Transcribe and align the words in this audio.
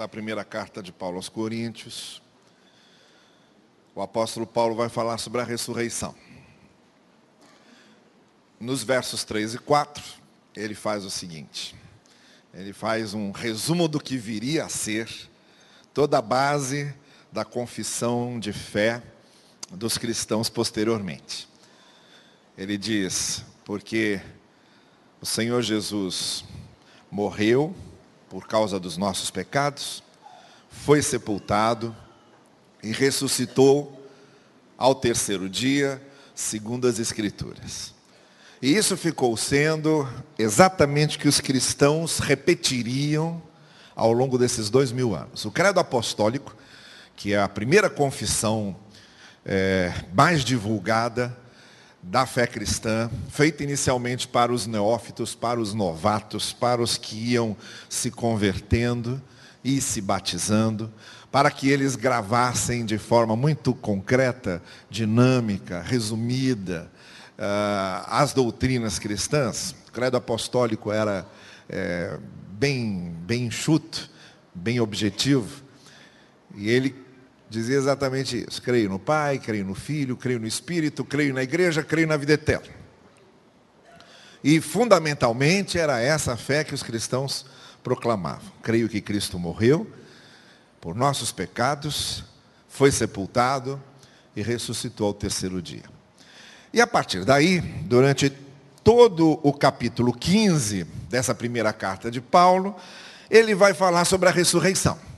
da 0.00 0.08
primeira 0.08 0.42
carta 0.42 0.82
de 0.82 0.90
Paulo 0.90 1.16
aos 1.16 1.28
Coríntios, 1.28 2.22
o 3.94 4.00
apóstolo 4.00 4.46
Paulo 4.46 4.74
vai 4.74 4.88
falar 4.88 5.18
sobre 5.18 5.42
a 5.42 5.44
ressurreição. 5.44 6.14
Nos 8.58 8.82
versos 8.82 9.24
3 9.24 9.56
e 9.56 9.58
4, 9.58 10.02
ele 10.56 10.74
faz 10.74 11.04
o 11.04 11.10
seguinte: 11.10 11.76
ele 12.54 12.72
faz 12.72 13.12
um 13.12 13.30
resumo 13.30 13.86
do 13.86 14.00
que 14.00 14.16
viria 14.16 14.64
a 14.64 14.68
ser 14.70 15.06
toda 15.92 16.16
a 16.16 16.22
base 16.22 16.94
da 17.30 17.44
confissão 17.44 18.40
de 18.40 18.54
fé 18.54 19.02
dos 19.70 19.98
cristãos 19.98 20.48
posteriormente. 20.48 21.46
Ele 22.56 22.78
diz: 22.78 23.44
porque 23.66 24.18
o 25.20 25.26
Senhor 25.26 25.60
Jesus 25.60 26.42
morreu 27.10 27.76
por 28.30 28.46
causa 28.46 28.78
dos 28.78 28.96
nossos 28.96 29.28
pecados, 29.28 30.04
foi 30.70 31.02
sepultado 31.02 31.94
e 32.80 32.92
ressuscitou 32.92 34.08
ao 34.78 34.94
terceiro 34.94 35.48
dia, 35.48 36.00
segundo 36.32 36.86
as 36.86 37.00
Escrituras. 37.00 37.92
E 38.62 38.76
isso 38.76 38.96
ficou 38.96 39.36
sendo 39.36 40.08
exatamente 40.38 41.16
o 41.16 41.20
que 41.20 41.26
os 41.26 41.40
cristãos 41.40 42.20
repetiriam 42.20 43.42
ao 43.96 44.12
longo 44.12 44.38
desses 44.38 44.70
dois 44.70 44.92
mil 44.92 45.14
anos. 45.14 45.44
O 45.44 45.50
credo 45.50 45.80
apostólico, 45.80 46.54
que 47.16 47.34
é 47.34 47.40
a 47.40 47.48
primeira 47.48 47.90
confissão 47.90 48.76
é, 49.44 49.92
mais 50.14 50.44
divulgada 50.44 51.36
da 52.02 52.24
fé 52.24 52.46
cristã, 52.46 53.10
feita 53.28 53.62
inicialmente 53.62 54.26
para 54.26 54.52
os 54.52 54.66
neófitos, 54.66 55.34
para 55.34 55.60
os 55.60 55.74
novatos, 55.74 56.52
para 56.52 56.82
os 56.82 56.96
que 56.96 57.32
iam 57.32 57.56
se 57.88 58.10
convertendo 58.10 59.20
e 59.62 59.80
se 59.80 60.00
batizando, 60.00 60.90
para 61.30 61.50
que 61.50 61.68
eles 61.68 61.96
gravassem 61.96 62.84
de 62.84 62.98
forma 62.98 63.36
muito 63.36 63.74
concreta, 63.74 64.62
dinâmica, 64.88 65.82
resumida, 65.82 66.90
uh, 67.38 68.04
as 68.08 68.32
doutrinas 68.32 68.98
cristãs. 68.98 69.74
O 69.88 69.92
credo 69.92 70.16
apostólico 70.16 70.90
era 70.90 71.26
é, 71.68 72.18
bem, 72.52 73.14
bem 73.26 73.46
enxuto, 73.46 74.10
bem 74.54 74.80
objetivo, 74.80 75.62
e 76.56 76.68
ele 76.68 76.94
dizia 77.50 77.76
exatamente 77.76 78.46
isso. 78.48 78.62
Creio 78.62 78.88
no 78.88 78.98
Pai, 78.98 79.38
creio 79.38 79.64
no 79.64 79.74
Filho, 79.74 80.16
creio 80.16 80.38
no 80.38 80.46
Espírito, 80.46 81.04
creio 81.04 81.34
na 81.34 81.42
igreja, 81.42 81.82
creio 81.82 82.06
na 82.06 82.16
vida 82.16 82.32
eterna. 82.34 82.72
E 84.42 84.60
fundamentalmente 84.60 85.78
era 85.78 86.00
essa 86.00 86.32
a 86.32 86.36
fé 86.36 86.62
que 86.62 86.72
os 86.72 86.82
cristãos 86.82 87.44
proclamavam. 87.82 88.50
Creio 88.62 88.88
que 88.88 89.00
Cristo 89.00 89.38
morreu 89.38 89.86
por 90.80 90.94
nossos 90.94 91.32
pecados, 91.32 92.24
foi 92.68 92.90
sepultado 92.90 93.82
e 94.34 94.40
ressuscitou 94.40 95.08
ao 95.08 95.14
terceiro 95.14 95.60
dia. 95.60 95.82
E 96.72 96.80
a 96.80 96.86
partir 96.86 97.24
daí, 97.24 97.60
durante 97.60 98.30
todo 98.82 99.40
o 99.42 99.52
capítulo 99.52 100.12
15 100.12 100.84
dessa 101.10 101.34
primeira 101.34 101.72
carta 101.72 102.10
de 102.10 102.20
Paulo, 102.20 102.74
ele 103.28 103.54
vai 103.54 103.74
falar 103.74 104.04
sobre 104.04 104.28
a 104.28 104.32
ressurreição 104.32 105.09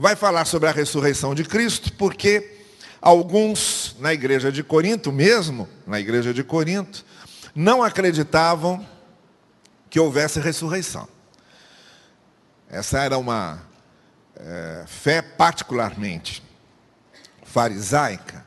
vai 0.00 0.16
falar 0.16 0.46
sobre 0.46 0.66
a 0.66 0.72
ressurreição 0.72 1.34
de 1.34 1.44
Cristo, 1.44 1.92
porque 1.92 2.62
alguns 3.02 3.94
na 3.98 4.14
igreja 4.14 4.50
de 4.50 4.64
Corinto 4.64 5.12
mesmo, 5.12 5.68
na 5.86 6.00
igreja 6.00 6.32
de 6.32 6.42
Corinto, 6.42 7.04
não 7.54 7.82
acreditavam 7.82 8.88
que 9.90 10.00
houvesse 10.00 10.40
ressurreição. 10.40 11.06
Essa 12.70 13.00
era 13.00 13.18
uma 13.18 13.60
é, 14.36 14.84
fé 14.86 15.20
particularmente 15.20 16.42
farisaica 17.42 18.42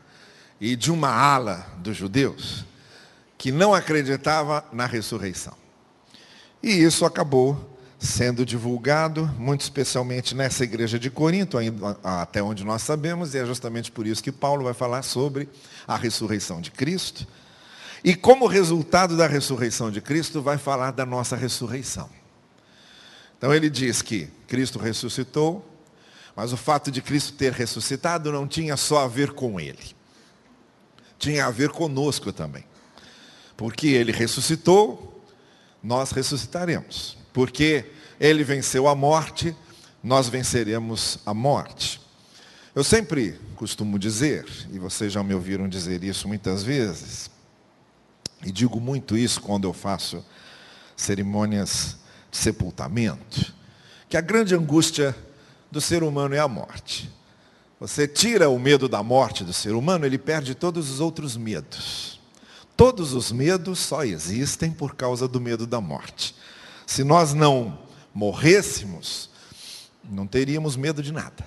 e 0.59 0.75
de 0.75 0.91
uma 0.91 1.09
ala 1.09 1.67
dos 1.77 1.95
judeus 1.95 2.65
que 3.37 3.51
não 3.51 3.75
acreditava 3.75 4.65
na 4.73 4.87
ressurreição. 4.87 5.55
E 6.63 6.71
isso 6.71 7.05
acabou 7.05 7.72
sendo 8.03 8.45
divulgado, 8.45 9.27
muito 9.39 9.61
especialmente 9.61 10.35
nessa 10.35 10.65
igreja 10.65 10.99
de 10.99 11.09
Corinto, 11.09 11.57
até 12.03 12.43
onde 12.43 12.65
nós 12.65 12.81
sabemos, 12.81 13.33
e 13.33 13.37
é 13.37 13.45
justamente 13.45 13.89
por 13.89 14.05
isso 14.05 14.21
que 14.21 14.31
Paulo 14.31 14.65
vai 14.65 14.73
falar 14.73 15.03
sobre 15.03 15.47
a 15.87 15.95
ressurreição 15.95 16.59
de 16.59 16.69
Cristo. 16.69 17.25
E 18.03 18.13
como 18.13 18.45
resultado 18.45 19.15
da 19.15 19.25
ressurreição 19.25 19.89
de 19.89 20.01
Cristo, 20.01 20.41
vai 20.41 20.57
falar 20.57 20.91
da 20.91 21.05
nossa 21.05 21.37
ressurreição. 21.37 22.09
Então 23.37 23.53
ele 23.53 23.69
diz 23.69 24.01
que 24.01 24.27
Cristo 24.47 24.77
ressuscitou, 24.79 25.65
mas 26.35 26.51
o 26.51 26.57
fato 26.57 26.91
de 26.91 27.01
Cristo 27.01 27.31
ter 27.31 27.53
ressuscitado 27.53 28.33
não 28.33 28.45
tinha 28.45 28.75
só 28.75 29.05
a 29.05 29.07
ver 29.07 29.31
com 29.31 29.61
ele. 29.61 29.95
Tinha 31.17 31.45
a 31.45 31.51
ver 31.51 31.69
conosco 31.69 32.33
também. 32.33 32.65
Porque 33.55 33.87
ele 33.87 34.11
ressuscitou, 34.11 35.23
nós 35.81 36.11
ressuscitaremos. 36.11 37.22
Porque 37.33 37.85
ele 38.19 38.43
venceu 38.43 38.87
a 38.87 38.95
morte, 38.95 39.55
nós 40.01 40.29
venceremos 40.29 41.19
a 41.25 41.33
morte. 41.33 41.99
Eu 42.75 42.83
sempre 42.83 43.39
costumo 43.55 43.99
dizer, 43.99 44.45
e 44.71 44.79
vocês 44.79 45.11
já 45.11 45.21
me 45.23 45.33
ouviram 45.33 45.67
dizer 45.67 46.03
isso 46.03 46.27
muitas 46.27 46.63
vezes, 46.63 47.29
e 48.45 48.51
digo 48.51 48.79
muito 48.79 49.17
isso 49.17 49.41
quando 49.41 49.65
eu 49.65 49.73
faço 49.73 50.23
cerimônias 50.95 51.97
de 52.31 52.37
sepultamento, 52.37 53.53
que 54.09 54.17
a 54.17 54.21
grande 54.21 54.55
angústia 54.55 55.15
do 55.71 55.81
ser 55.81 56.03
humano 56.03 56.35
é 56.35 56.39
a 56.39 56.47
morte. 56.47 57.11
Você 57.79 58.07
tira 58.07 58.49
o 58.49 58.57
medo 58.57 58.87
da 58.87 59.03
morte 59.03 59.43
do 59.43 59.51
ser 59.51 59.73
humano, 59.73 60.05
ele 60.05 60.17
perde 60.17 60.55
todos 60.55 60.89
os 60.89 60.99
outros 60.99 61.35
medos. 61.35 62.19
Todos 62.77 63.13
os 63.13 63.31
medos 63.31 63.79
só 63.79 64.03
existem 64.03 64.71
por 64.71 64.95
causa 64.95 65.27
do 65.27 65.39
medo 65.39 65.67
da 65.67 65.81
morte. 65.81 66.35
Se 66.93 67.03
nós 67.03 67.33
não 67.33 67.79
morrêssemos, 68.13 69.27
não 70.03 70.27
teríamos 70.27 70.75
medo 70.75 71.01
de 71.01 71.11
nada. 71.11 71.43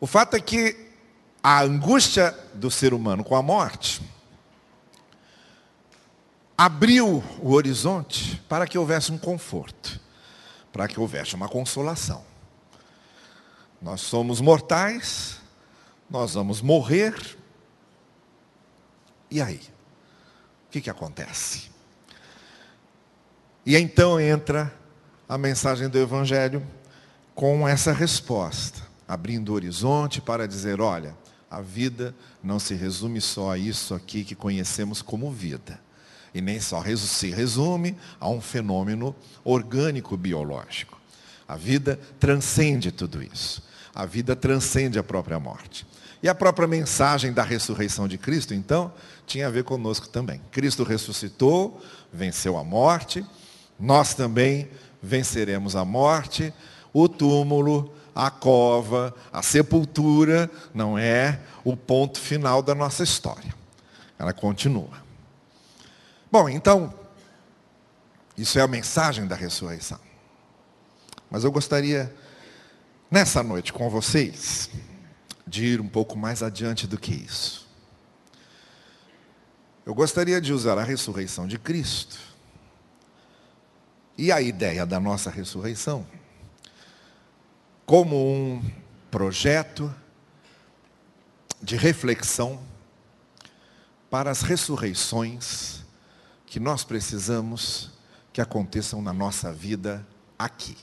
O 0.00 0.06
fato 0.06 0.34
é 0.34 0.40
que 0.40 0.90
a 1.40 1.62
angústia 1.62 2.36
do 2.52 2.72
ser 2.72 2.92
humano 2.92 3.22
com 3.22 3.36
a 3.36 3.42
morte 3.42 4.02
abriu 6.58 7.22
o 7.40 7.52
horizonte 7.52 8.42
para 8.48 8.66
que 8.66 8.76
houvesse 8.76 9.12
um 9.12 9.16
conforto, 9.16 10.00
para 10.72 10.88
que 10.88 10.98
houvesse 10.98 11.36
uma 11.36 11.48
consolação. 11.48 12.24
Nós 13.80 14.00
somos 14.00 14.40
mortais, 14.40 15.38
nós 16.10 16.34
vamos 16.34 16.60
morrer, 16.60 17.14
e 19.30 19.40
aí? 19.40 19.60
O 20.66 20.72
que, 20.72 20.80
que 20.80 20.90
acontece? 20.90 21.70
E 23.70 23.76
então 23.76 24.20
entra 24.20 24.74
a 25.28 25.38
mensagem 25.38 25.88
do 25.88 25.96
Evangelho 25.96 26.60
com 27.36 27.68
essa 27.68 27.92
resposta, 27.92 28.82
abrindo 29.06 29.50
o 29.50 29.54
horizonte 29.54 30.20
para 30.20 30.48
dizer: 30.48 30.80
olha, 30.80 31.16
a 31.48 31.60
vida 31.60 32.12
não 32.42 32.58
se 32.58 32.74
resume 32.74 33.20
só 33.20 33.52
a 33.52 33.56
isso 33.56 33.94
aqui 33.94 34.24
que 34.24 34.34
conhecemos 34.34 35.02
como 35.02 35.30
vida. 35.30 35.80
E 36.34 36.40
nem 36.40 36.60
só 36.60 36.82
se 36.96 37.30
resume 37.30 37.96
a 38.18 38.28
um 38.28 38.40
fenômeno 38.40 39.14
orgânico 39.44 40.16
biológico. 40.16 41.00
A 41.46 41.54
vida 41.54 41.96
transcende 42.18 42.90
tudo 42.90 43.22
isso. 43.22 43.62
A 43.94 44.04
vida 44.04 44.34
transcende 44.34 44.98
a 44.98 45.04
própria 45.04 45.38
morte. 45.38 45.86
E 46.20 46.28
a 46.28 46.34
própria 46.34 46.66
mensagem 46.66 47.32
da 47.32 47.44
ressurreição 47.44 48.08
de 48.08 48.18
Cristo, 48.18 48.52
então, 48.52 48.92
tinha 49.28 49.46
a 49.46 49.50
ver 49.50 49.62
conosco 49.62 50.08
também. 50.08 50.40
Cristo 50.50 50.82
ressuscitou, 50.82 51.80
venceu 52.12 52.58
a 52.58 52.64
morte, 52.64 53.24
nós 53.80 54.14
também 54.14 54.70
venceremos 55.02 55.74
a 55.74 55.84
morte, 55.84 56.52
o 56.92 57.08
túmulo, 57.08 57.94
a 58.14 58.30
cova, 58.30 59.14
a 59.32 59.42
sepultura, 59.42 60.50
não 60.74 60.98
é 60.98 61.40
o 61.64 61.74
ponto 61.74 62.20
final 62.20 62.62
da 62.62 62.74
nossa 62.74 63.02
história. 63.02 63.54
Ela 64.18 64.34
continua. 64.34 65.02
Bom, 66.30 66.48
então, 66.48 66.92
isso 68.36 68.58
é 68.58 68.62
a 68.62 68.68
mensagem 68.68 69.26
da 69.26 69.34
ressurreição. 69.34 69.98
Mas 71.30 71.44
eu 71.44 71.50
gostaria, 71.50 72.14
nessa 73.10 73.42
noite 73.42 73.72
com 73.72 73.88
vocês, 73.88 74.68
de 75.46 75.64
ir 75.64 75.80
um 75.80 75.88
pouco 75.88 76.18
mais 76.18 76.42
adiante 76.42 76.86
do 76.86 76.98
que 76.98 77.12
isso. 77.12 77.66
Eu 79.86 79.94
gostaria 79.94 80.40
de 80.40 80.52
usar 80.52 80.76
a 80.76 80.84
ressurreição 80.84 81.46
de 81.46 81.58
Cristo 81.58 82.29
e 84.20 84.30
a 84.30 84.38
ideia 84.42 84.84
da 84.84 85.00
nossa 85.00 85.30
ressurreição? 85.30 86.06
Como 87.86 88.14
um 88.14 88.62
projeto 89.10 89.92
de 91.62 91.74
reflexão 91.74 92.60
para 94.10 94.30
as 94.30 94.42
ressurreições 94.42 95.82
que 96.44 96.60
nós 96.60 96.84
precisamos 96.84 97.92
que 98.30 98.42
aconteçam 98.42 99.00
na 99.00 99.12
nossa 99.14 99.50
vida 99.54 100.06
aqui. 100.38 100.76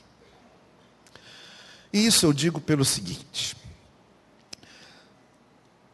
E 1.92 2.04
isso 2.06 2.26
eu 2.26 2.32
digo 2.32 2.60
pelo 2.60 2.84
seguinte: 2.84 3.56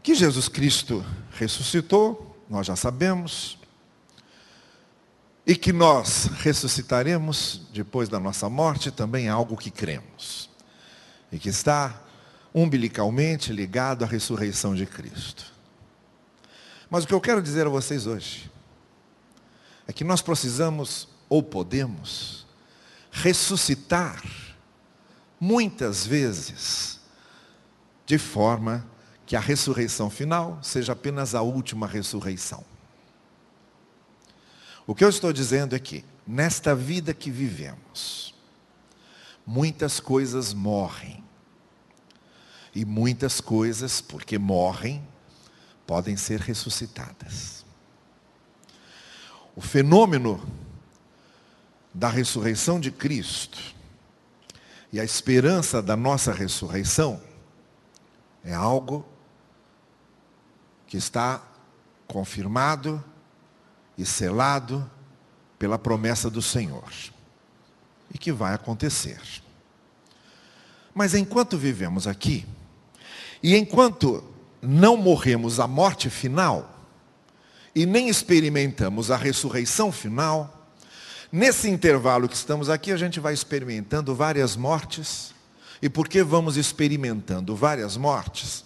que 0.02 0.14
Jesus 0.14 0.49
Cristo 0.49 1.05
ressuscitou, 1.32 2.43
nós 2.49 2.67
já 2.67 2.75
sabemos, 2.75 3.58
e 5.46 5.55
que 5.55 5.73
nós 5.73 6.26
ressuscitaremos 6.38 7.62
depois 7.73 8.08
da 8.08 8.19
nossa 8.19 8.49
morte 8.49 8.91
também 8.91 9.26
é 9.26 9.31
algo 9.31 9.56
que 9.56 9.70
cremos. 9.70 10.49
E 11.31 11.38
que 11.38 11.49
está 11.49 12.02
umbilicalmente 12.55 13.52
ligado 13.52 14.05
à 14.05 14.06
ressurreição 14.06 14.75
de 14.75 14.87
Cristo. 14.87 15.52
Mas 16.88 17.05
o 17.05 17.06
que 17.06 17.12
eu 17.12 17.20
quero 17.20 17.43
dizer 17.43 17.67
a 17.67 17.70
vocês 17.70 18.06
hoje 18.06 18.50
é 19.87 19.93
que 19.93 20.05
nós 20.05 20.23
precisamos 20.23 21.08
ou 21.29 21.43
podemos 21.43 22.47
ressuscitar 23.11 24.23
muitas 25.38 26.06
vezes 26.06 27.00
de 28.06 28.17
forma 28.17 28.87
que 29.26 29.37
a 29.37 29.40
ressurreição 29.40 30.08
final 30.08 30.58
seja 30.62 30.93
apenas 30.93 31.35
a 31.35 31.43
última 31.43 31.87
ressurreição. 31.87 32.64
O 34.87 34.95
que 34.95 35.05
eu 35.05 35.09
estou 35.09 35.33
dizendo 35.33 35.75
é 35.75 35.79
que, 35.79 36.05
nesta 36.27 36.75
vida 36.75 37.15
que 37.15 37.31
vivemos, 37.31 38.35
muitas 39.47 39.99
coisas 39.99 40.53
morrem. 40.53 41.23
E 42.75 42.85
muitas 42.85 43.41
coisas, 43.41 44.01
porque 44.01 44.37
morrem, 44.37 45.07
podem 45.87 46.17
ser 46.17 46.41
ressuscitadas. 46.41 47.65
O 49.55 49.61
fenômeno 49.61 50.45
da 51.93 52.09
ressurreição 52.09 52.81
de 52.81 52.91
Cristo 52.91 53.75
e 54.93 54.99
a 54.99 55.05
esperança 55.05 55.81
da 55.81 55.97
nossa 55.97 56.33
ressurreição 56.33 57.23
é 58.43 58.53
algo 58.53 59.07
que 60.87 60.97
está 60.97 61.43
confirmado 62.07 63.03
e 63.96 64.05
selado 64.05 64.88
pela 65.58 65.79
promessa 65.79 66.29
do 66.29 66.43
Senhor. 66.43 66.91
E 68.12 68.19
que 68.19 68.32
vai 68.32 68.55
acontecer. 68.55 69.20
Mas 70.94 71.14
enquanto 71.14 71.58
vivemos 71.58 72.06
aqui, 72.06 72.46
e 73.43 73.56
enquanto 73.56 74.23
não 74.62 74.96
morremos 74.96 75.58
a 75.58 75.67
morte 75.67 76.08
final, 76.08 76.70
e 77.75 77.85
nem 77.85 78.08
experimentamos 78.08 79.11
a 79.11 79.17
ressurreição 79.17 79.91
final, 79.91 80.70
nesse 81.32 81.69
intervalo 81.69 82.29
que 82.29 82.37
estamos 82.37 82.70
aqui, 82.70 82.93
a 82.93 82.97
gente 82.97 83.19
vai 83.19 83.35
experimentando 83.35 84.14
várias 84.14 84.55
mortes, 84.55 85.35
e 85.82 85.88
porque 85.88 86.23
vamos 86.23 86.56
experimentando 86.56 87.56
várias 87.56 87.97
mortes, 87.97 88.64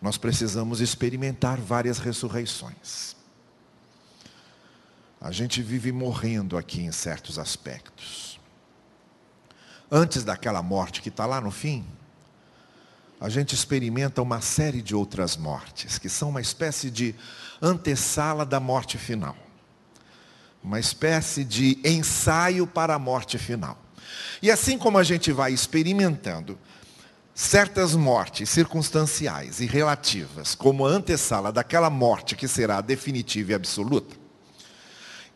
nós 0.00 0.18
precisamos 0.18 0.80
experimentar 0.80 1.58
várias 1.58 1.98
ressurreições. 1.98 3.16
A 5.22 5.30
gente 5.30 5.62
vive 5.62 5.92
morrendo 5.92 6.58
aqui 6.58 6.80
em 6.80 6.90
certos 6.90 7.38
aspectos. 7.38 8.40
Antes 9.88 10.24
daquela 10.24 10.60
morte 10.64 11.00
que 11.00 11.10
está 11.10 11.24
lá 11.24 11.40
no 11.40 11.52
fim, 11.52 11.86
a 13.20 13.28
gente 13.28 13.54
experimenta 13.54 14.20
uma 14.20 14.40
série 14.40 14.82
de 14.82 14.96
outras 14.96 15.36
mortes, 15.36 15.96
que 15.96 16.08
são 16.08 16.30
uma 16.30 16.40
espécie 16.40 16.90
de 16.90 17.14
antessala 17.62 18.44
da 18.44 18.58
morte 18.58 18.98
final. 18.98 19.36
Uma 20.60 20.80
espécie 20.80 21.44
de 21.44 21.78
ensaio 21.84 22.66
para 22.66 22.94
a 22.94 22.98
morte 22.98 23.38
final. 23.38 23.78
E 24.42 24.50
assim 24.50 24.76
como 24.76 24.98
a 24.98 25.04
gente 25.04 25.30
vai 25.30 25.52
experimentando 25.52 26.58
certas 27.32 27.94
mortes 27.94 28.50
circunstanciais 28.50 29.60
e 29.60 29.66
relativas, 29.66 30.56
como 30.56 30.84
a 30.84 30.90
antessala 30.90 31.52
daquela 31.52 31.88
morte 31.88 32.34
que 32.34 32.48
será 32.48 32.80
definitiva 32.80 33.52
e 33.52 33.54
absoluta, 33.54 34.21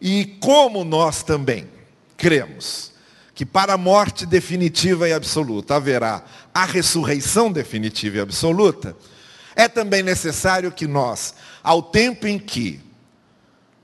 e 0.01 0.25
como 0.41 0.85
nós 0.85 1.23
também 1.23 1.69
cremos 2.17 2.93
que 3.35 3.45
para 3.45 3.75
a 3.75 3.79
morte 3.79 4.25
definitiva 4.25 5.07
e 5.07 5.13
absoluta 5.13 5.77
haverá 5.77 6.25
a 6.55 6.65
ressurreição 6.65 7.53
definitiva 7.53 8.17
e 8.17 8.21
absoluta, 8.21 8.97
é 9.55 9.69
também 9.69 10.03
necessário 10.03 10.73
que 10.73 10.87
nós, 10.87 11.35
ao 11.63 11.83
tempo 11.83 12.27
em 12.27 12.39
que 12.39 12.81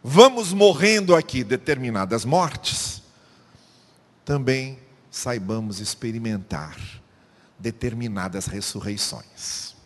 vamos 0.03 0.55
morrendo 0.55 1.15
aqui 1.15 1.45
determinadas 1.45 2.25
mortes, 2.25 3.03
também 4.25 4.79
saibamos 5.11 5.81
experimentar 5.81 6.79
determinadas 7.59 8.47
ressurreições. 8.47 9.77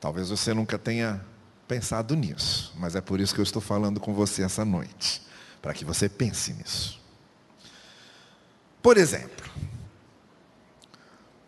Talvez 0.00 0.30
você 0.30 0.54
nunca 0.54 0.78
tenha 0.78 1.22
pensado 1.70 2.16
nisso, 2.16 2.74
mas 2.76 2.96
é 2.96 3.00
por 3.00 3.20
isso 3.20 3.32
que 3.32 3.38
eu 3.38 3.44
estou 3.44 3.62
falando 3.62 4.00
com 4.00 4.12
você 4.12 4.42
essa 4.42 4.64
noite, 4.64 5.22
para 5.62 5.72
que 5.72 5.84
você 5.84 6.08
pense 6.08 6.52
nisso. 6.52 7.00
Por 8.82 8.96
exemplo, 8.96 9.48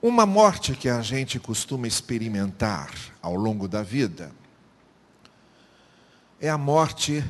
uma 0.01 0.25
morte 0.25 0.77
que 0.77 0.89
a 0.89 1.03
gente 1.03 1.41
costuma 1.41 1.89
experimentar 1.89 2.95
ao 3.21 3.35
longo 3.35 3.67
da 3.67 3.83
vida 3.83 4.31
é 6.41 6.49
a 6.49 6.57
morte 6.57 7.25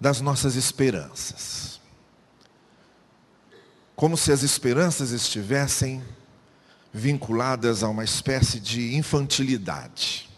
das 0.00 0.20
nossas 0.20 0.54
esperanças. 0.54 1.80
Como 3.96 4.16
se 4.16 4.30
as 4.30 4.44
esperanças 4.44 5.10
estivessem 5.10 6.00
vinculadas 6.92 7.82
a 7.82 7.88
uma 7.88 8.04
espécie 8.04 8.60
de 8.60 8.94
infantilidade. 8.94 10.32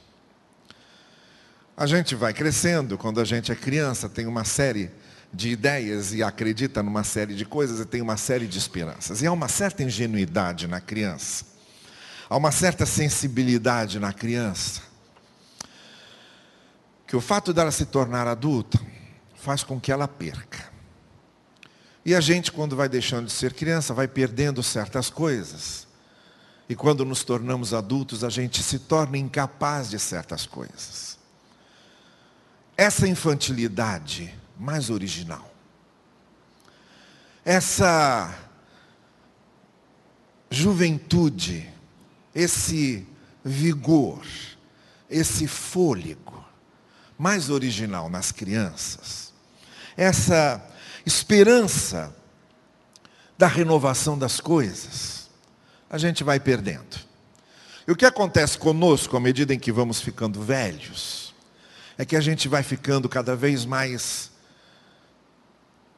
A 1.76 1.84
gente 1.84 2.14
vai 2.14 2.32
crescendo, 2.32 2.96
quando 2.96 3.20
a 3.20 3.25
gente 3.25 3.52
é 3.52 3.55
criança, 3.55 4.08
tem 4.08 4.26
uma 4.26 4.44
série 4.44 4.90
de 5.31 5.50
ideias 5.50 6.14
e 6.14 6.23
acredita 6.23 6.82
numa 6.82 7.05
série 7.05 7.34
de 7.34 7.44
coisas 7.44 7.81
e 7.81 7.84
tem 7.84 8.00
uma 8.00 8.17
série 8.17 8.46
de 8.46 8.56
esperanças. 8.56 9.20
E 9.20 9.26
há 9.26 9.32
uma 9.32 9.46
certa 9.46 9.82
ingenuidade 9.82 10.67
na 10.67 10.81
criança. 10.81 11.44
Há 12.31 12.37
uma 12.38 12.50
certa 12.50 12.87
sensibilidade 12.87 14.00
na 14.00 14.11
criança. 14.11 14.81
Que 17.06 17.14
o 17.14 17.20
fato 17.20 17.52
dela 17.52 17.70
se 17.70 17.84
tornar 17.84 18.26
adulta 18.26 18.81
faz 19.34 19.62
com 19.62 19.79
que 19.79 19.93
ela 19.93 20.08
perca. 20.08 20.72
E 22.06 22.14
a 22.14 22.22
gente, 22.22 22.50
quando 22.50 22.75
vai 22.75 22.88
deixando 22.88 23.26
de 23.26 23.32
ser 23.32 23.52
criança, 23.52 23.93
vai 23.93 24.08
perdendo 24.08 24.62
certas 24.62 25.11
coisas. 25.11 25.87
E 26.70 26.75
quando 26.75 27.05
nos 27.05 27.22
tornamos 27.22 27.74
adultos, 27.74 28.24
a 28.24 28.31
gente 28.31 28.62
se 28.62 28.79
torna 28.79 29.19
incapaz 29.19 29.91
de 29.91 29.98
certas 29.98 30.46
coisas 30.46 31.17
essa 32.77 33.09
infantilidade 33.09 34.35
mais 34.59 34.91
original, 34.91 35.53
essa 37.45 38.37
juventude, 40.51 41.69
esse 42.35 43.06
vigor, 43.45 44.25
esse 45.09 45.47
fôlego 45.47 46.45
mais 47.19 47.49
original 47.49 48.11
nas 48.11 48.31
crianças, 48.31 49.33
essa 49.97 50.63
esperança 51.05 52.15
da 53.39 53.47
renovação 53.47 54.19
das 54.19 54.41
coisas, 54.41 55.31
a 55.89 55.99
gente 55.99 56.25
vai 56.25 56.41
perdendo. 56.41 57.06
E 57.87 57.93
o 57.93 57.97
que 57.97 58.05
acontece 58.05 58.59
conosco 58.59 59.17
à 59.17 59.21
medida 59.21 59.55
em 59.55 59.59
que 59.59 59.71
vamos 59.71 60.01
ficando 60.01 60.43
velhos? 60.43 61.26
É 61.98 62.05
que 62.05 62.17
a 62.17 62.20
gente 62.20 62.48
vai 62.48 62.62
ficando 62.62 63.08
cada 63.08 63.34
vez 63.34 63.65
mais 63.65 64.31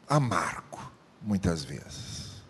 amargo, 0.09 0.79
muitas 1.21 1.65
vezes. 1.65 2.43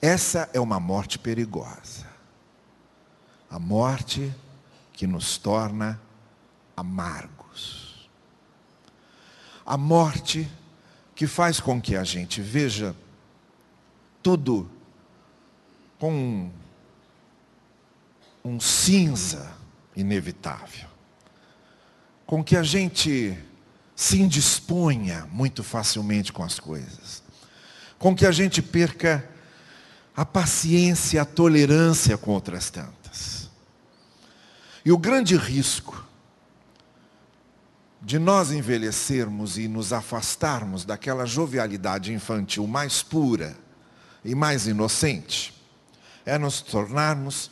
Essa 0.00 0.48
é 0.52 0.60
uma 0.60 0.78
morte 0.80 1.18
perigosa. 1.18 2.06
A 3.50 3.58
morte 3.58 4.32
que 4.92 5.06
nos 5.06 5.36
torna 5.36 6.00
amargos. 6.76 8.08
A 9.66 9.76
morte 9.76 10.50
que 11.14 11.26
faz 11.26 11.60
com 11.60 11.80
que 11.80 11.94
a 11.94 12.04
gente 12.04 12.40
veja 12.40 12.96
tudo 14.22 14.70
com 15.98 16.50
um, 18.44 18.58
cinza 18.58 19.52
inevitável 19.94 20.91
com 22.32 22.42
que 22.42 22.56
a 22.56 22.62
gente 22.62 23.36
se 23.94 24.18
indisponha 24.18 25.28
muito 25.30 25.62
facilmente 25.62 26.32
com 26.32 26.42
as 26.42 26.58
coisas, 26.58 27.22
com 27.98 28.16
que 28.16 28.24
a 28.24 28.32
gente 28.32 28.62
perca 28.62 29.28
a 30.16 30.24
paciência, 30.24 31.20
a 31.20 31.26
tolerância 31.26 32.16
com 32.16 32.30
outras 32.30 32.70
tantas. 32.70 33.50
E 34.82 34.90
o 34.90 34.96
grande 34.96 35.36
risco 35.36 36.08
de 38.00 38.18
nós 38.18 38.50
envelhecermos 38.50 39.58
e 39.58 39.68
nos 39.68 39.92
afastarmos 39.92 40.86
daquela 40.86 41.26
jovialidade 41.26 42.14
infantil 42.14 42.66
mais 42.66 43.02
pura 43.02 43.54
e 44.24 44.34
mais 44.34 44.66
inocente 44.66 45.52
é 46.24 46.38
nos 46.38 46.62
tornarmos 46.62 47.50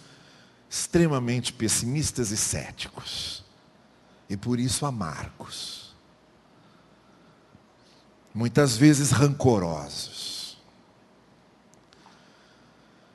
extremamente 0.71 1.53
pessimistas 1.53 2.31
e 2.31 2.37
céticos. 2.39 3.40
E 4.31 4.37
por 4.37 4.61
isso 4.61 4.87
amargos. 4.87 5.93
Muitas 8.33 8.77
vezes 8.77 9.11
rancorosos. 9.11 10.57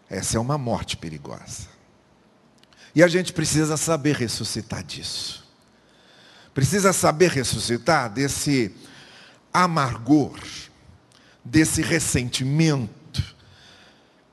Essa 0.09 0.35
é 0.35 0.39
uma 0.39 0.57
morte 0.57 0.97
perigosa. 0.97 1.69
E 2.93 3.01
a 3.01 3.07
gente 3.07 3.31
precisa 3.31 3.77
saber 3.77 4.17
ressuscitar 4.17 4.83
disso. 4.83 5.47
Precisa 6.53 6.91
saber 6.91 7.31
ressuscitar 7.31 8.09
desse 8.09 8.75
amargor, 9.53 10.37
desse 11.43 11.81
ressentimento 11.81 12.93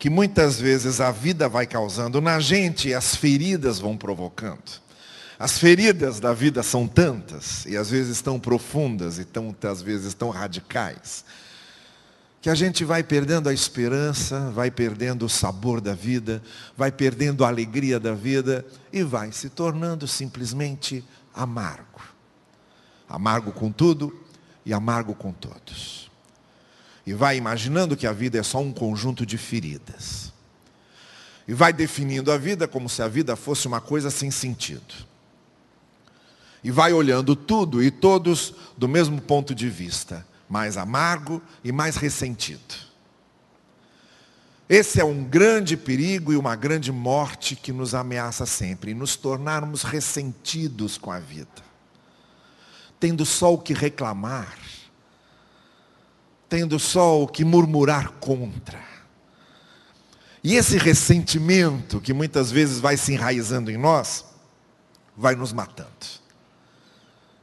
que 0.01 0.11
muitas 0.11 0.59
vezes 0.59 1.01
a 1.01 1.13
vida 1.13 1.49
vai 1.49 1.65
causando 1.65 2.21
na 2.21 2.41
gente 2.41 2.89
e 2.89 2.95
as 2.95 3.15
feridas 3.15 3.79
vão 3.79 3.97
provocando. 3.97 4.82
As 5.43 5.59
feridas 5.59 6.21
da 6.21 6.33
vida 6.33 6.63
são 6.63 6.87
tantas 6.87 7.67
e 7.67 7.77
às 7.77 7.91
vezes 7.91 8.23
tão 8.23 8.39
profundas 8.39 9.19
e 9.19 9.25
tantas 9.25 9.83
vezes 9.83 10.15
tão 10.15 10.31
radicais, 10.31 11.25
que 12.41 12.49
a 12.49 12.55
gente 12.55 12.85
vai 12.85 13.03
perdendo 13.03 13.49
a 13.49 13.53
esperança, 13.53 14.53
vai 14.53 14.71
perdendo 14.71 15.27
o 15.27 15.29
sabor 15.29 15.81
da 15.81 15.95
vida, 15.95 16.41
vai 16.77 16.93
perdendo 16.93 17.45
a 17.45 17.49
alegria 17.49 17.99
da 17.99 18.15
vida 18.15 18.65
e 18.93 19.03
vai 19.03 19.33
se 19.33 19.49
tornando 19.49 20.07
simplesmente 20.07 21.05
amargo. 21.35 22.01
Amargo 23.09 23.51
com 23.51 23.73
tudo 23.73 24.17
e 24.65 24.73
amargo 24.73 25.13
com 25.13 25.33
todos 25.33 26.09
e 27.05 27.13
vai 27.13 27.37
imaginando 27.37 27.97
que 27.97 28.07
a 28.07 28.13
vida 28.13 28.39
é 28.39 28.45
só 28.45 28.61
um 28.61 28.73
conjunto 28.73 29.27
de 29.27 29.37
feridas. 29.37 30.33
E 31.49 31.53
vai 31.53 31.73
definindo 31.73 32.31
a 32.31 32.39
vida 32.39 32.69
como 32.69 32.89
se 32.89 33.03
a 33.03 33.09
vida 33.09 33.35
fosse 33.35 33.67
uma 33.67 33.81
coisa 33.81 34.09
sem 34.09 34.31
sentido. 34.31 35.11
E 36.63 36.71
vai 36.71 36.93
olhando 36.93 37.35
tudo 37.35 37.83
e 37.83 37.91
todos 37.91 38.55
do 38.77 38.89
mesmo 38.89 39.21
ponto 39.21 39.55
de 39.55 39.69
vista, 39.69 40.27
mais 40.49 40.77
amargo 40.77 41.43
e 41.65 41.73
mais 41.73 41.97
ressentido. 41.97 42.93
Esse 44.69 45.01
é 45.01 45.05
um 45.05 45.25
grande 45.25 45.77
perigo 45.77 46.33
e 46.33 46.37
uma 46.37 46.57
grande 46.57 46.91
morte 46.91 47.57
que 47.57 47.73
nos 47.73 47.95
ameaça 47.95 48.47
sempre, 48.47 48.95
nos 48.95 49.17
tornarmos 49.17 49.83
ressentidos 49.83 50.97
com 50.97 51.11
a 51.11 51.19
vida, 51.19 51.63
tendo 52.99 53.27
só 53.27 53.53
o 53.53 53.59
que 53.59 53.75
reclamar, 53.75 54.57
tendo 56.49 56.79
só 56.79 57.21
o 57.21 57.27
que 57.27 57.45
murmurar 57.45 58.13
contra. 58.13 58.83
E 60.45 60.55
esse 60.55 60.79
ressentimento 60.79 62.01
que 62.01 62.13
muitas 62.13 62.51
vezes 62.51 62.81
vai 62.81 62.97
se 62.97 63.13
enraizando 63.13 63.71
em 63.71 63.77
nós, 63.77 64.25
vai 65.17 65.35
nos 65.35 65.53
matando. 65.53 66.22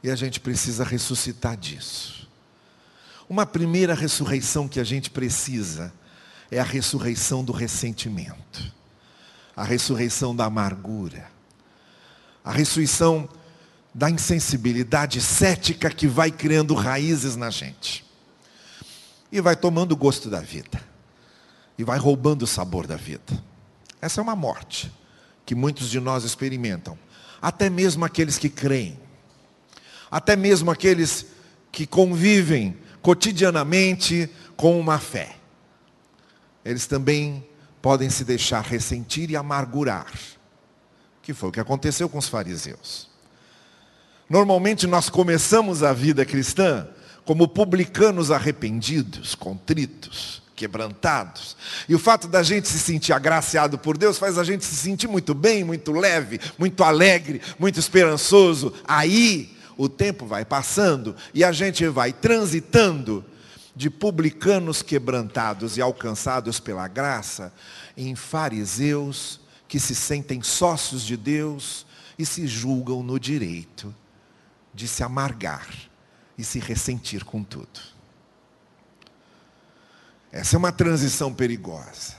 E 0.02 0.10
a 0.10 0.16
gente 0.16 0.40
precisa 0.40 0.84
ressuscitar 0.84 1.56
disso. 1.56 2.28
Uma 3.28 3.46
primeira 3.46 3.94
ressurreição 3.94 4.66
que 4.66 4.80
a 4.80 4.84
gente 4.84 5.10
precisa 5.10 5.92
é 6.50 6.58
a 6.58 6.64
ressurreição 6.64 7.44
do 7.44 7.52
ressentimento, 7.52 8.72
a 9.54 9.62
ressurreição 9.62 10.34
da 10.34 10.46
amargura, 10.46 11.30
a 12.44 12.50
ressurreição 12.50 13.28
da 13.94 14.10
insensibilidade 14.10 15.20
cética 15.20 15.90
que 15.90 16.06
vai 16.06 16.30
criando 16.30 16.74
raízes 16.74 17.36
na 17.36 17.50
gente 17.50 18.04
e 19.32 19.40
vai 19.40 19.54
tomando 19.54 19.96
gosto 19.96 20.28
da 20.28 20.40
vida. 20.40 20.80
E 21.78 21.84
vai 21.84 21.98
roubando 21.98 22.42
o 22.42 22.46
sabor 22.46 22.86
da 22.86 22.96
vida. 22.96 23.42
Essa 24.02 24.20
é 24.20 24.22
uma 24.22 24.36
morte 24.36 24.92
que 25.46 25.54
muitos 25.54 25.88
de 25.88 25.98
nós 25.98 26.24
experimentam. 26.24 26.98
Até 27.40 27.70
mesmo 27.70 28.04
aqueles 28.04 28.36
que 28.36 28.50
creem. 28.50 28.98
Até 30.10 30.36
mesmo 30.36 30.70
aqueles 30.70 31.26
que 31.70 31.86
convivem 31.86 32.76
cotidianamente 33.00 34.28
com 34.56 34.78
uma 34.78 34.98
fé. 34.98 35.36
Eles 36.64 36.86
também 36.86 37.46
podem 37.80 38.10
se 38.10 38.24
deixar 38.24 38.62
ressentir 38.62 39.30
e 39.30 39.36
amargurar. 39.36 40.12
Que 41.22 41.32
foi 41.32 41.48
o 41.48 41.52
que 41.52 41.60
aconteceu 41.60 42.08
com 42.08 42.18
os 42.18 42.28
fariseus. 42.28 43.08
Normalmente 44.28 44.86
nós 44.86 45.08
começamos 45.08 45.82
a 45.82 45.92
vida 45.92 46.24
cristã 46.24 46.88
como 47.24 47.48
publicanos 47.48 48.30
arrependidos, 48.30 49.34
contritos, 49.34 50.42
quebrantados. 50.54 51.56
E 51.88 51.94
o 51.94 51.98
fato 51.98 52.28
da 52.28 52.42
gente 52.42 52.68
se 52.68 52.78
sentir 52.78 53.12
agraciado 53.12 53.78
por 53.78 53.96
Deus 53.96 54.18
faz 54.18 54.36
a 54.36 54.44
gente 54.44 54.64
se 54.64 54.76
sentir 54.76 55.08
muito 55.08 55.34
bem, 55.34 55.64
muito 55.64 55.92
leve, 55.92 56.40
muito 56.58 56.84
alegre, 56.84 57.40
muito 57.58 57.80
esperançoso. 57.80 58.72
Aí 58.86 59.56
o 59.76 59.88
tempo 59.88 60.26
vai 60.26 60.44
passando 60.44 61.14
e 61.32 61.44
a 61.44 61.52
gente 61.52 61.86
vai 61.88 62.12
transitando 62.12 63.24
de 63.74 63.88
publicanos 63.88 64.82
quebrantados 64.82 65.76
e 65.76 65.80
alcançados 65.80 66.60
pela 66.60 66.86
graça 66.88 67.52
em 67.96 68.14
fariseus 68.14 69.40
que 69.68 69.78
se 69.78 69.94
sentem 69.94 70.42
sócios 70.42 71.02
de 71.02 71.16
Deus 71.16 71.86
e 72.18 72.26
se 72.26 72.46
julgam 72.46 73.02
no 73.02 73.18
direito 73.18 73.94
de 74.74 74.86
se 74.86 75.02
amargar 75.02 75.68
e 76.36 76.44
se 76.44 76.58
ressentir 76.58 77.24
com 77.24 77.42
tudo. 77.42 77.80
Essa 80.32 80.56
é 80.56 80.58
uma 80.58 80.72
transição 80.72 81.32
perigosa. 81.32 82.14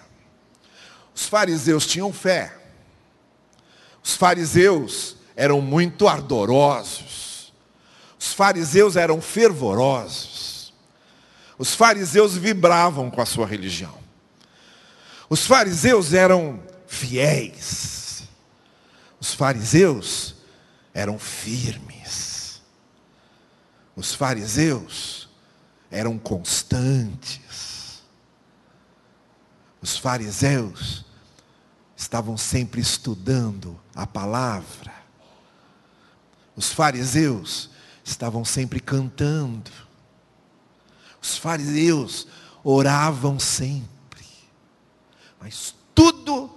Os 1.13 1.27
fariseus 1.27 1.85
tinham 1.85 2.11
fé. 2.11 2.57
Os 4.03 4.15
fariseus 4.15 5.15
eram 5.35 5.61
muito 5.61 6.07
ardorosos. 6.07 7.30
Os 8.21 8.33
fariseus 8.33 8.95
eram 8.95 9.19
fervorosos. 9.19 10.71
Os 11.57 11.73
fariseus 11.73 12.37
vibravam 12.37 13.09
com 13.09 13.19
a 13.19 13.25
sua 13.25 13.47
religião. 13.47 13.97
Os 15.27 15.47
fariseus 15.47 16.13
eram 16.13 16.61
fiéis. 16.85 18.21
Os 19.19 19.33
fariseus 19.33 20.35
eram 20.93 21.17
firmes. 21.17 22.61
Os 23.95 24.13
fariseus 24.13 25.27
eram 25.89 26.19
constantes. 26.19 28.03
Os 29.81 29.97
fariseus 29.97 31.03
estavam 31.97 32.37
sempre 32.37 32.81
estudando 32.81 33.81
a 33.95 34.05
palavra. 34.05 34.93
Os 36.55 36.71
fariseus 36.71 37.70
estavam 38.11 38.45
sempre 38.45 38.79
cantando. 38.79 39.71
Os 41.21 41.37
fariseus 41.37 42.27
oravam 42.63 43.39
sempre. 43.39 44.25
Mas 45.39 45.73
tudo 45.95 46.49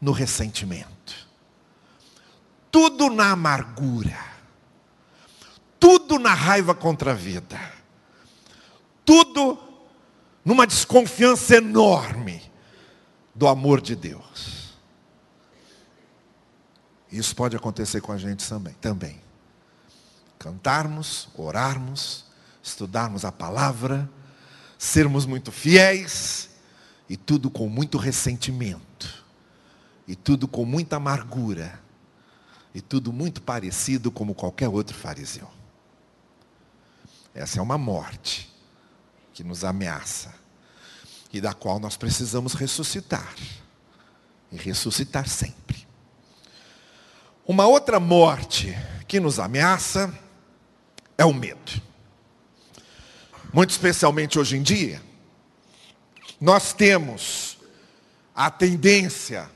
no 0.00 0.12
ressentimento. 0.12 1.26
Tudo 2.70 3.10
na 3.10 3.30
amargura 3.30 4.32
tudo 5.82 6.16
na 6.16 6.32
raiva 6.32 6.76
contra 6.76 7.10
a 7.10 7.14
vida. 7.14 7.58
Tudo 9.04 9.58
numa 10.44 10.64
desconfiança 10.64 11.56
enorme 11.56 12.40
do 13.34 13.48
amor 13.48 13.80
de 13.80 13.96
Deus. 13.96 14.78
Isso 17.10 17.34
pode 17.34 17.56
acontecer 17.56 18.00
com 18.00 18.12
a 18.12 18.16
gente 18.16 18.48
também. 18.48 18.74
também. 18.74 19.21
Cantarmos, 20.42 21.28
orarmos, 21.36 22.24
estudarmos 22.60 23.24
a 23.24 23.30
palavra, 23.30 24.10
sermos 24.76 25.24
muito 25.24 25.52
fiéis, 25.52 26.50
e 27.08 27.16
tudo 27.16 27.48
com 27.48 27.68
muito 27.68 27.96
ressentimento, 27.96 29.24
e 30.04 30.16
tudo 30.16 30.48
com 30.48 30.64
muita 30.64 30.96
amargura, 30.96 31.78
e 32.74 32.80
tudo 32.80 33.12
muito 33.12 33.40
parecido 33.40 34.10
como 34.10 34.34
qualquer 34.34 34.68
outro 34.68 34.96
fariseu. 34.96 35.48
Essa 37.32 37.60
é 37.60 37.62
uma 37.62 37.78
morte 37.78 38.52
que 39.32 39.44
nos 39.44 39.62
ameaça 39.62 40.34
e 41.32 41.40
da 41.40 41.54
qual 41.54 41.78
nós 41.78 41.96
precisamos 41.96 42.54
ressuscitar. 42.54 43.32
E 44.50 44.56
ressuscitar 44.56 45.28
sempre. 45.28 45.86
Uma 47.46 47.64
outra 47.64 48.00
morte 48.00 48.76
que 49.06 49.20
nos 49.20 49.38
ameaça 49.38 50.12
é 51.16 51.24
o 51.24 51.32
medo. 51.32 51.80
Muito 53.52 53.70
especialmente 53.70 54.38
hoje 54.38 54.56
em 54.56 54.62
dia, 54.62 55.02
nós 56.40 56.72
temos 56.72 57.58
a 58.34 58.50
tendência 58.50 59.48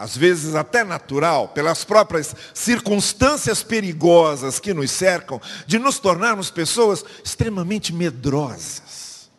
às 0.00 0.16
vezes 0.16 0.54
até 0.54 0.82
natural, 0.82 1.48
pelas 1.48 1.84
próprias 1.84 2.34
circunstâncias 2.54 3.62
perigosas 3.62 4.58
que 4.58 4.72
nos 4.72 4.90
cercam, 4.90 5.38
de 5.66 5.78
nos 5.78 5.98
tornarmos 5.98 6.50
pessoas 6.50 7.04
extremamente 7.22 7.92
medrosas, 7.92 9.30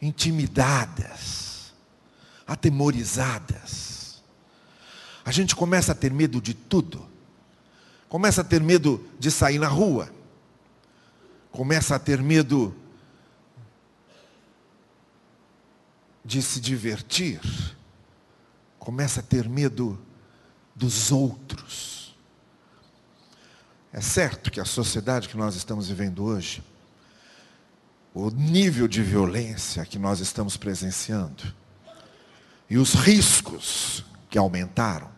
intimidadas. 0.00 1.72
atemorizadas. 2.46 4.22
A 5.24 5.32
gente 5.32 5.56
começa 5.56 5.92
a 5.92 5.94
ter 5.94 6.12
medo 6.12 6.40
de 6.40 6.52
tudo. 6.54 7.08
Começa 8.08 8.42
a 8.42 8.44
ter 8.44 8.60
medo 8.60 9.04
de 9.18 9.30
sair 9.30 9.58
na 9.58 9.66
rua. 9.66 10.10
Começa 11.54 11.94
a 11.94 12.00
ter 12.00 12.20
medo 12.20 12.74
de 16.24 16.42
se 16.42 16.60
divertir. 16.60 17.40
Começa 18.76 19.20
a 19.20 19.22
ter 19.22 19.48
medo 19.48 19.96
dos 20.74 21.12
outros. 21.12 22.16
É 23.92 24.00
certo 24.00 24.50
que 24.50 24.58
a 24.58 24.64
sociedade 24.64 25.28
que 25.28 25.36
nós 25.36 25.54
estamos 25.54 25.86
vivendo 25.86 26.24
hoje, 26.24 26.60
o 28.12 28.30
nível 28.30 28.88
de 28.88 29.00
violência 29.00 29.86
que 29.86 29.96
nós 29.96 30.18
estamos 30.18 30.56
presenciando 30.56 31.54
e 32.68 32.76
os 32.76 32.94
riscos 32.94 34.04
que 34.28 34.36
aumentaram, 34.36 35.08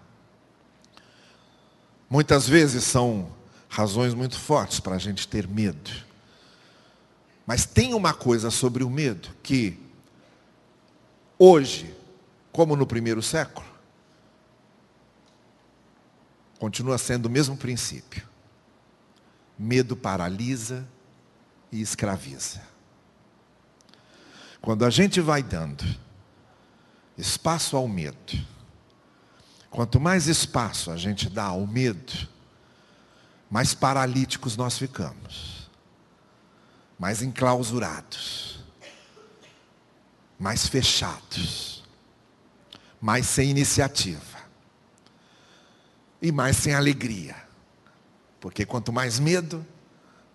muitas 2.10 2.46
vezes 2.46 2.84
são 2.84 3.34
razões 3.70 4.12
muito 4.12 4.38
fortes 4.38 4.80
para 4.80 4.96
a 4.96 4.98
gente 4.98 5.26
ter 5.26 5.48
medo. 5.48 6.05
Mas 7.46 7.64
tem 7.64 7.94
uma 7.94 8.12
coisa 8.12 8.50
sobre 8.50 8.82
o 8.82 8.90
medo 8.90 9.28
que, 9.42 9.78
hoje, 11.38 11.94
como 12.50 12.74
no 12.74 12.86
primeiro 12.86 13.22
século, 13.22 13.76
Continua 16.58 16.96
sendo 16.96 17.26
o 17.26 17.30
mesmo 17.30 17.56
princípio. 17.56 18.26
Medo 19.58 19.96
paralisa 19.96 20.86
e 21.70 21.80
escraviza. 21.80 22.62
Quando 24.60 24.84
a 24.84 24.90
gente 24.90 25.20
vai 25.20 25.42
dando 25.42 25.84
espaço 27.16 27.76
ao 27.76 27.86
medo, 27.86 28.46
quanto 29.70 30.00
mais 30.00 30.26
espaço 30.26 30.90
a 30.90 30.96
gente 30.96 31.28
dá 31.28 31.44
ao 31.44 31.66
medo, 31.66 32.28
mais 33.50 33.74
paralíticos 33.74 34.56
nós 34.56 34.76
ficamos, 34.76 35.55
mais 36.98 37.22
enclausurados, 37.22 38.64
mais 40.38 40.66
fechados, 40.66 41.84
mais 43.00 43.26
sem 43.26 43.50
iniciativa 43.50 44.38
e 46.20 46.32
mais 46.32 46.56
sem 46.56 46.74
alegria. 46.74 47.36
Porque 48.40 48.64
quanto 48.64 48.92
mais 48.92 49.18
medo, 49.18 49.66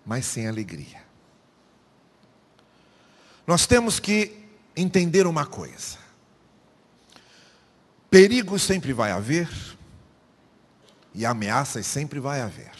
mais 0.05 0.25
sem 0.25 0.47
alegria. 0.47 1.01
Nós 3.45 3.65
temos 3.65 3.99
que 3.99 4.45
entender 4.75 5.25
uma 5.25 5.45
coisa. 5.45 5.97
Perigos 8.09 8.61
sempre 8.61 8.93
vai 8.93 9.11
haver 9.11 9.49
e 11.13 11.25
ameaças 11.25 11.85
sempre 11.87 12.19
vai 12.19 12.41
haver. 12.41 12.71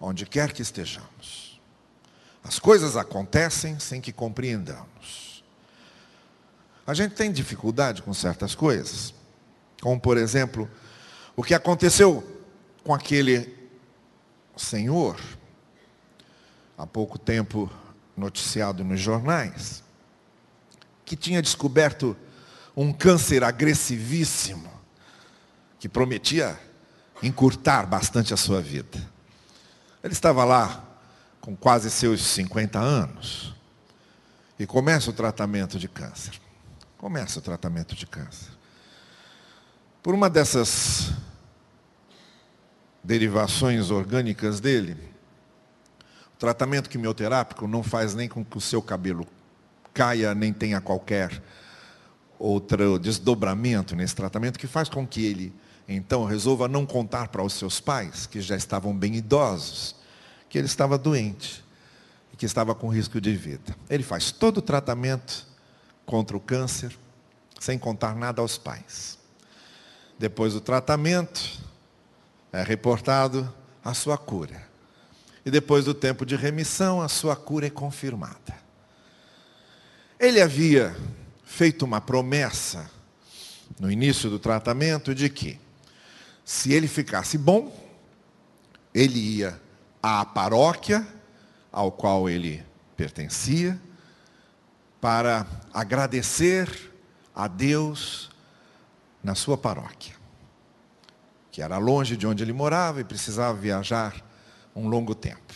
Onde 0.00 0.26
quer 0.26 0.52
que 0.52 0.62
estejamos. 0.62 1.47
As 2.48 2.58
coisas 2.58 2.96
acontecem 2.96 3.78
sem 3.78 4.00
que 4.00 4.10
compreendamos. 4.10 5.44
A 6.86 6.94
gente 6.94 7.14
tem 7.14 7.30
dificuldade 7.30 8.00
com 8.00 8.14
certas 8.14 8.54
coisas, 8.54 9.12
como 9.82 10.00
por 10.00 10.16
exemplo, 10.16 10.66
o 11.36 11.42
que 11.42 11.52
aconteceu 11.52 12.26
com 12.82 12.94
aquele 12.94 13.54
senhor, 14.56 15.20
há 16.78 16.86
pouco 16.86 17.18
tempo 17.18 17.70
noticiado 18.16 18.82
nos 18.82 18.98
jornais, 18.98 19.84
que 21.04 21.16
tinha 21.16 21.42
descoberto 21.42 22.16
um 22.74 22.94
câncer 22.94 23.44
agressivíssimo, 23.44 24.72
que 25.78 25.86
prometia 25.86 26.58
encurtar 27.22 27.84
bastante 27.86 28.32
a 28.32 28.38
sua 28.38 28.62
vida. 28.62 28.98
Ele 30.02 30.14
estava 30.14 30.46
lá 30.46 30.87
com 31.40 31.56
quase 31.56 31.90
seus 31.90 32.20
50 32.22 32.78
anos 32.78 33.54
e 34.58 34.66
começa 34.66 35.10
o 35.10 35.12
tratamento 35.12 35.78
de 35.78 35.88
câncer. 35.88 36.40
Começa 36.96 37.38
o 37.38 37.42
tratamento 37.42 37.94
de 37.94 38.06
câncer. 38.06 38.50
Por 40.02 40.14
uma 40.14 40.28
dessas 40.28 41.12
derivações 43.02 43.90
orgânicas 43.90 44.60
dele, 44.60 44.96
o 46.34 46.38
tratamento 46.38 46.90
quimioterápico 46.90 47.68
não 47.68 47.82
faz 47.82 48.14
nem 48.14 48.28
com 48.28 48.44
que 48.44 48.58
o 48.58 48.60
seu 48.60 48.82
cabelo 48.82 49.26
caia, 49.94 50.34
nem 50.34 50.52
tenha 50.52 50.80
qualquer 50.80 51.42
outro 52.38 52.98
desdobramento 52.98 53.96
nesse 53.96 54.14
tratamento, 54.14 54.58
que 54.58 54.66
faz 54.66 54.88
com 54.88 55.06
que 55.06 55.24
ele, 55.24 55.52
então, 55.88 56.24
resolva 56.24 56.68
não 56.68 56.84
contar 56.84 57.28
para 57.28 57.42
os 57.42 57.54
seus 57.54 57.80
pais, 57.80 58.26
que 58.26 58.40
já 58.40 58.56
estavam 58.56 58.94
bem 58.94 59.14
idosos, 59.16 59.94
que 60.48 60.58
ele 60.58 60.66
estava 60.66 60.96
doente 60.96 61.64
e 62.32 62.36
que 62.36 62.46
estava 62.46 62.74
com 62.74 62.88
risco 62.88 63.20
de 63.20 63.34
vida. 63.36 63.76
Ele 63.88 64.02
faz 64.02 64.30
todo 64.30 64.58
o 64.58 64.62
tratamento 64.62 65.46
contra 66.06 66.36
o 66.36 66.40
câncer, 66.40 66.96
sem 67.60 67.78
contar 67.78 68.14
nada 68.14 68.40
aos 68.40 68.56
pais. 68.56 69.18
Depois 70.18 70.54
do 70.54 70.60
tratamento, 70.60 71.60
é 72.52 72.62
reportado 72.62 73.52
a 73.84 73.94
sua 73.94 74.16
cura. 74.16 74.66
E 75.44 75.50
depois 75.50 75.84
do 75.84 75.94
tempo 75.94 76.26
de 76.26 76.34
remissão, 76.36 77.00
a 77.00 77.08
sua 77.08 77.36
cura 77.36 77.66
é 77.66 77.70
confirmada. 77.70 78.56
Ele 80.18 80.40
havia 80.40 80.96
feito 81.44 81.84
uma 81.84 82.00
promessa 82.00 82.90
no 83.78 83.90
início 83.90 84.28
do 84.28 84.38
tratamento 84.38 85.14
de 85.14 85.28
que, 85.28 85.58
se 86.44 86.72
ele 86.72 86.88
ficasse 86.88 87.38
bom, 87.38 87.72
ele 88.92 89.18
ia 89.18 89.60
à 90.02 90.24
paróquia 90.24 91.06
ao 91.72 91.92
qual 91.92 92.28
ele 92.28 92.64
pertencia, 92.96 93.80
para 95.00 95.46
agradecer 95.72 96.92
a 97.34 97.46
Deus 97.46 98.30
na 99.22 99.34
sua 99.34 99.56
paróquia 99.56 100.18
que 101.58 101.62
era 101.62 101.76
longe 101.76 102.16
de 102.16 102.24
onde 102.24 102.44
ele 102.44 102.52
morava 102.52 103.00
e 103.00 103.04
precisava 103.04 103.58
viajar 103.58 104.24
um 104.76 104.86
longo 104.86 105.12
tempo. 105.12 105.52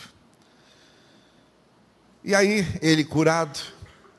E 2.21 2.35
aí, 2.35 2.67
ele 2.81 3.05
curado, 3.05 3.57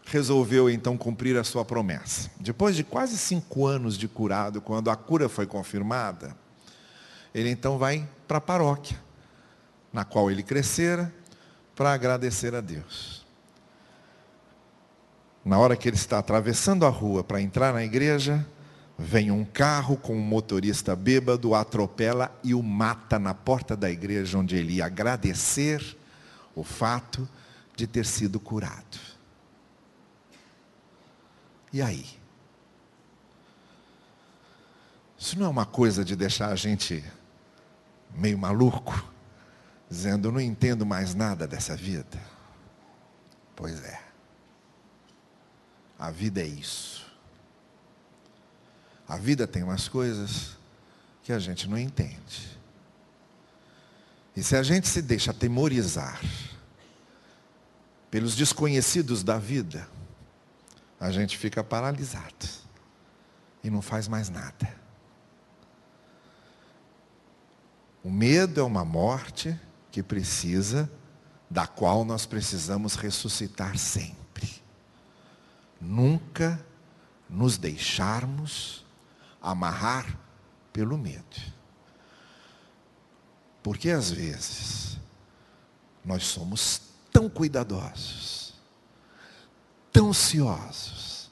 resolveu 0.07 0.71
então 0.71 0.97
cumprir 0.97 1.37
a 1.37 1.45
sua 1.45 1.63
promessa. 1.63 2.31
Depois 2.41 2.75
de 2.75 2.83
quase 2.83 3.19
cinco 3.19 3.67
anos 3.67 3.99
de 3.99 4.09
curado, 4.09 4.63
quando 4.63 4.89
a 4.89 4.97
cura 4.97 5.29
foi 5.29 5.45
confirmada, 5.45 6.35
ele 7.35 7.51
então 7.51 7.77
vai 7.77 8.09
para 8.27 8.39
a 8.39 8.41
paróquia, 8.41 8.99
na 9.95 10.05
qual 10.05 10.31
ele 10.31 10.43
crescera, 10.43 11.11
para 11.75 11.95
agradecer 11.95 12.55
a 12.55 12.61
Deus. 12.61 13.25
Na 15.43 15.59
hora 15.59 15.75
que 15.75 15.89
ele 15.89 15.97
está 15.97 16.19
atravessando 16.19 16.85
a 16.85 16.91
rua 16.91 17.25
para 17.25 17.41
entrar 17.41 17.73
na 17.73 17.83
igreja, 17.83 18.47
Vem 18.97 19.31
um 19.31 19.45
carro 19.45 19.97
com 19.97 20.15
um 20.15 20.21
motorista 20.21 20.95
bêbado, 20.95 21.55
atropela 21.55 22.33
e 22.45 22.55
o 22.55 22.63
mata 22.63 23.19
na 23.19 23.35
porta 23.35 23.77
da 23.77 23.91
igreja 23.91 24.39
onde 24.39 24.57
ele 24.57 24.75
ia 24.75 24.87
agradecer 24.87 25.97
o 26.55 26.63
fato 26.63 27.29
de 27.75 27.89
ter 27.89 28.07
sido 28.07 28.39
curado. 28.39 28.99
E 31.73 31.83
aí? 31.83 32.07
Isso 35.19 35.37
não 35.37 35.47
é 35.47 35.49
uma 35.49 35.67
coisa 35.67 36.05
de 36.05 36.15
deixar 36.15 36.51
a 36.51 36.55
gente 36.55 37.05
meio 38.15 38.39
maluco, 38.39 39.13
dizendo, 39.95 40.29
eu 40.29 40.33
não 40.33 40.41
entendo 40.41 40.85
mais 40.85 41.15
nada 41.15 41.47
dessa 41.47 41.77
vida? 41.77 42.21
Pois 43.55 43.83
é. 43.85 44.01
A 45.99 46.11
vida 46.11 46.43
é 46.43 46.47
isso. 46.47 47.07
A 49.07 49.17
vida 49.17 49.47
tem 49.47 49.63
umas 49.63 49.89
coisas 49.89 50.57
que 51.23 51.33
a 51.33 51.39
gente 51.39 51.69
não 51.69 51.79
entende. 51.79 52.59
E 54.37 54.43
se 54.43 54.57
a 54.57 54.63
gente 54.63 54.89
se 54.89 55.01
deixa 55.01 55.31
atemorizar 55.31 56.21
pelos 58.11 58.35
desconhecidos 58.35 59.23
da 59.23 59.39
vida, 59.39 59.89
a 60.99 61.11
gente 61.13 61.39
fica 61.39 61.63
paralisado 61.63 62.49
e 63.63 63.71
não 63.71 63.81
faz 63.81 64.09
mais 64.09 64.29
nada. 64.29 64.75
O 68.03 68.11
medo 68.11 68.61
é 68.61 68.63
uma 68.63 68.85
morte 68.85 69.59
que 69.95 70.03
precisa, 70.03 70.91
da 71.49 71.69
qual 71.69 72.05
nós 72.05 72.27
precisamos 72.27 72.97
ressuscitar 72.97 73.79
sempre. 73.79 74.61
Nunca 75.81 76.61
nos 77.31 77.57
deixarmos 77.57 78.85
amarrar 79.41 80.19
pelo 80.73 80.99
medo. 80.99 81.37
Porque 83.63 83.89
às 83.91 84.11
vezes 84.11 84.99
nós 86.05 86.25
somos 86.25 86.81
tão 87.13 87.31
cuidadosos, 87.31 88.53
tão 89.93 90.13
ciosos, 90.13 91.31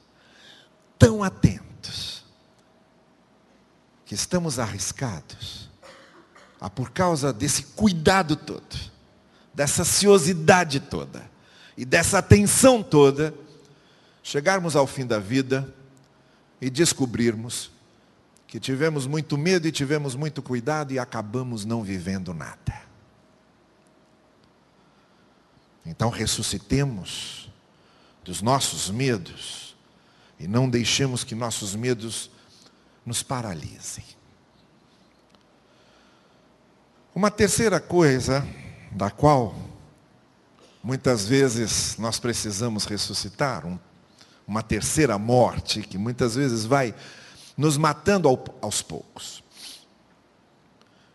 tão 0.96 1.24
atentos 1.24 2.24
que 4.06 4.14
estamos 4.14 4.60
arriscados 4.60 5.71
a, 6.62 6.70
por 6.70 6.92
causa 6.92 7.32
desse 7.32 7.64
cuidado 7.64 8.36
todo, 8.36 8.78
dessa 9.52 9.84
ciosidade 9.84 10.78
toda 10.78 11.28
e 11.76 11.84
dessa 11.84 12.18
atenção 12.18 12.84
toda, 12.84 13.34
chegarmos 14.22 14.76
ao 14.76 14.86
fim 14.86 15.04
da 15.04 15.18
vida 15.18 15.74
e 16.60 16.70
descobrirmos 16.70 17.72
que 18.46 18.60
tivemos 18.60 19.08
muito 19.08 19.36
medo 19.36 19.66
e 19.66 19.72
tivemos 19.72 20.14
muito 20.14 20.40
cuidado 20.40 20.92
e 20.92 21.00
acabamos 21.00 21.64
não 21.64 21.82
vivendo 21.82 22.32
nada. 22.32 22.80
Então 25.84 26.10
ressuscitemos 26.10 27.50
dos 28.22 28.40
nossos 28.40 28.88
medos 28.88 29.74
e 30.38 30.46
não 30.46 30.70
deixemos 30.70 31.24
que 31.24 31.34
nossos 31.34 31.74
medos 31.74 32.30
nos 33.04 33.20
paralisem. 33.20 34.04
Uma 37.14 37.30
terceira 37.30 37.78
coisa 37.78 38.42
da 38.90 39.10
qual 39.10 39.54
muitas 40.82 41.28
vezes 41.28 41.98
nós 41.98 42.18
precisamos 42.18 42.86
ressuscitar, 42.86 43.66
um, 43.66 43.78
uma 44.46 44.62
terceira 44.62 45.18
morte 45.18 45.82
que 45.82 45.98
muitas 45.98 46.36
vezes 46.36 46.64
vai 46.64 46.94
nos 47.54 47.76
matando 47.76 48.26
ao, 48.26 48.42
aos 48.62 48.80
poucos. 48.80 49.44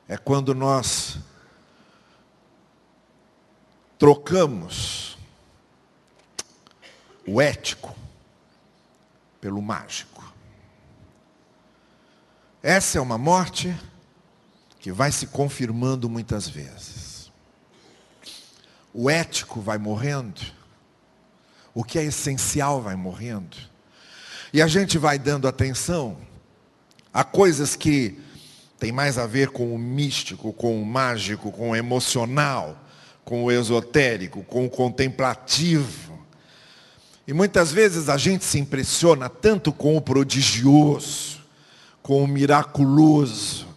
É 0.07 0.17
quando 0.17 0.53
nós 0.53 1.17
trocamos 3.97 5.17
o 7.27 7.41
ético 7.41 7.95
pelo 9.41 9.63
mágico. 9.63 10.31
Essa 12.61 12.99
é 12.99 13.01
uma 13.01 13.17
morte 13.17 13.75
que 14.87 14.91
vai 14.93 15.11
se 15.11 15.27
confirmando 15.27 16.09
muitas 16.09 16.47
vezes. 16.47 17.29
O 18.93 19.09
ético 19.09 19.59
vai 19.59 19.77
morrendo, 19.77 20.39
o 21.73 21.83
que 21.83 21.99
é 21.99 22.05
essencial 22.05 22.81
vai 22.81 22.95
morrendo, 22.95 23.57
e 24.53 24.61
a 24.61 24.67
gente 24.67 24.97
vai 24.97 25.19
dando 25.19 25.45
atenção 25.45 26.17
Há 27.13 27.23
coisas 27.23 27.75
que 27.75 28.17
têm 28.79 28.93
mais 28.93 29.17
a 29.17 29.25
ver 29.25 29.49
com 29.49 29.75
o 29.75 29.77
místico, 29.77 30.53
com 30.53 30.81
o 30.81 30.85
mágico, 30.85 31.51
com 31.51 31.71
o 31.71 31.75
emocional, 31.75 32.77
com 33.25 33.43
o 33.43 33.51
esotérico, 33.51 34.41
com 34.43 34.67
o 34.67 34.69
contemplativo. 34.69 36.17
E 37.27 37.33
muitas 37.33 37.73
vezes 37.73 38.07
a 38.07 38.15
gente 38.17 38.45
se 38.45 38.57
impressiona 38.57 39.27
tanto 39.27 39.73
com 39.73 39.97
o 39.97 40.01
prodigioso, 40.01 41.41
com 42.01 42.23
o 42.23 42.27
miraculoso. 42.27 43.67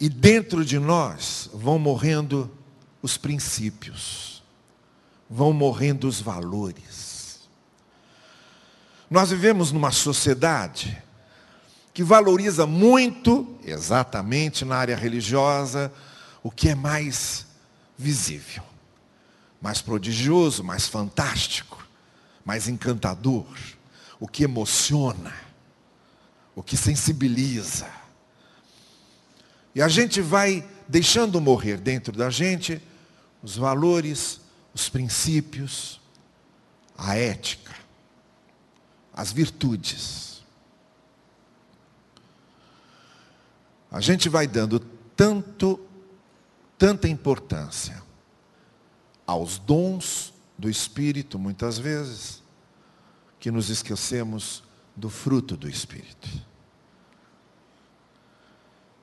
E 0.00 0.08
dentro 0.08 0.64
de 0.64 0.78
nós 0.78 1.50
vão 1.52 1.78
morrendo 1.78 2.50
os 3.02 3.18
princípios, 3.18 4.42
vão 5.28 5.52
morrendo 5.52 6.08
os 6.08 6.22
valores. 6.22 7.40
Nós 9.10 9.28
vivemos 9.28 9.70
numa 9.72 9.90
sociedade 9.90 10.96
que 11.92 12.02
valoriza 12.02 12.66
muito, 12.66 13.58
exatamente 13.62 14.64
na 14.64 14.76
área 14.76 14.96
religiosa, 14.96 15.92
o 16.42 16.50
que 16.50 16.70
é 16.70 16.74
mais 16.74 17.44
visível, 17.98 18.62
mais 19.60 19.82
prodigioso, 19.82 20.64
mais 20.64 20.88
fantástico, 20.88 21.86
mais 22.42 22.68
encantador, 22.68 23.46
o 24.18 24.26
que 24.26 24.44
emociona, 24.44 25.34
o 26.54 26.62
que 26.62 26.76
sensibiliza. 26.76 27.99
E 29.74 29.82
a 29.82 29.88
gente 29.88 30.20
vai 30.20 30.68
deixando 30.88 31.40
morrer 31.40 31.76
dentro 31.78 32.16
da 32.16 32.30
gente 32.30 32.82
os 33.42 33.56
valores, 33.56 34.40
os 34.74 34.88
princípios, 34.88 36.00
a 36.96 37.16
ética 37.16 37.80
as 39.20 39.32
virtudes. 39.32 40.42
A 43.90 44.00
gente 44.00 44.30
vai 44.30 44.46
dando 44.46 44.80
tanto, 45.14 45.78
tanta 46.78 47.06
importância 47.06 48.02
aos 49.26 49.58
dons 49.58 50.32
do 50.56 50.70
Espírito, 50.70 51.38
muitas 51.38 51.78
vezes, 51.78 52.42
que 53.38 53.50
nos 53.50 53.68
esquecemos 53.68 54.62
do 54.96 55.10
fruto 55.10 55.54
do 55.54 55.68
Espírito. 55.68 56.28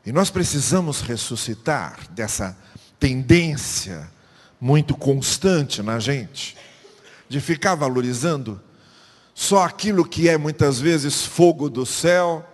E 0.07 0.11
nós 0.13 0.29
precisamos 0.29 1.01
ressuscitar 1.01 2.09
dessa 2.11 2.57
tendência 2.97 4.09
muito 4.57 4.95
constante 4.95 5.83
na 5.83 5.99
gente, 5.99 6.55
de 7.27 7.41
ficar 7.41 7.75
valorizando 7.75 8.61
só 9.35 9.65
aquilo 9.65 10.07
que 10.07 10.29
é 10.29 10.37
muitas 10.37 10.79
vezes 10.79 11.25
fogo 11.25 11.69
do 11.69 11.85
céu, 11.85 12.49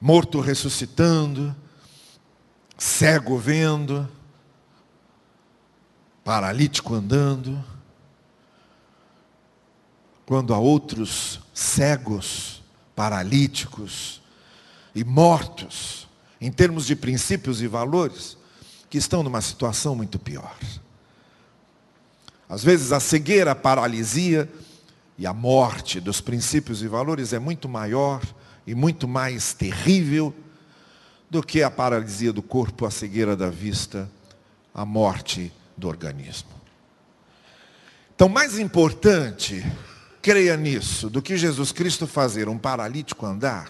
morto 0.00 0.40
ressuscitando, 0.40 1.54
cego 2.78 3.36
vendo, 3.36 4.08
paralítico 6.24 6.94
andando, 6.94 7.62
quando 10.24 10.54
há 10.54 10.58
outros 10.58 11.38
cegos, 11.52 12.62
paralíticos 12.96 14.22
e 14.94 15.04
mortos, 15.04 16.08
em 16.40 16.50
termos 16.50 16.86
de 16.86 16.96
princípios 16.96 17.60
e 17.60 17.66
valores, 17.66 18.36
que 18.88 18.98
estão 18.98 19.22
numa 19.22 19.40
situação 19.40 19.94
muito 19.94 20.18
pior. 20.18 20.56
Às 22.48 22.64
vezes 22.64 22.92
a 22.92 22.98
cegueira, 22.98 23.52
a 23.52 23.54
paralisia, 23.54 24.48
e 25.20 25.26
a 25.26 25.34
morte 25.34 26.00
dos 26.00 26.18
princípios 26.18 26.82
e 26.82 26.88
valores 26.88 27.34
é 27.34 27.38
muito 27.38 27.68
maior 27.68 28.22
e 28.66 28.74
muito 28.74 29.06
mais 29.06 29.52
terrível 29.52 30.34
do 31.28 31.42
que 31.42 31.62
a 31.62 31.70
paralisia 31.70 32.32
do 32.32 32.40
corpo, 32.40 32.86
a 32.86 32.90
cegueira 32.90 33.36
da 33.36 33.50
vista, 33.50 34.10
a 34.74 34.82
morte 34.82 35.52
do 35.76 35.88
organismo. 35.88 36.48
Então, 38.14 38.30
mais 38.30 38.58
importante, 38.58 39.62
creia 40.22 40.56
nisso, 40.56 41.10
do 41.10 41.20
que 41.20 41.36
Jesus 41.36 41.70
Cristo 41.70 42.06
fazer 42.06 42.48
um 42.48 42.56
paralítico 42.56 43.26
andar, 43.26 43.68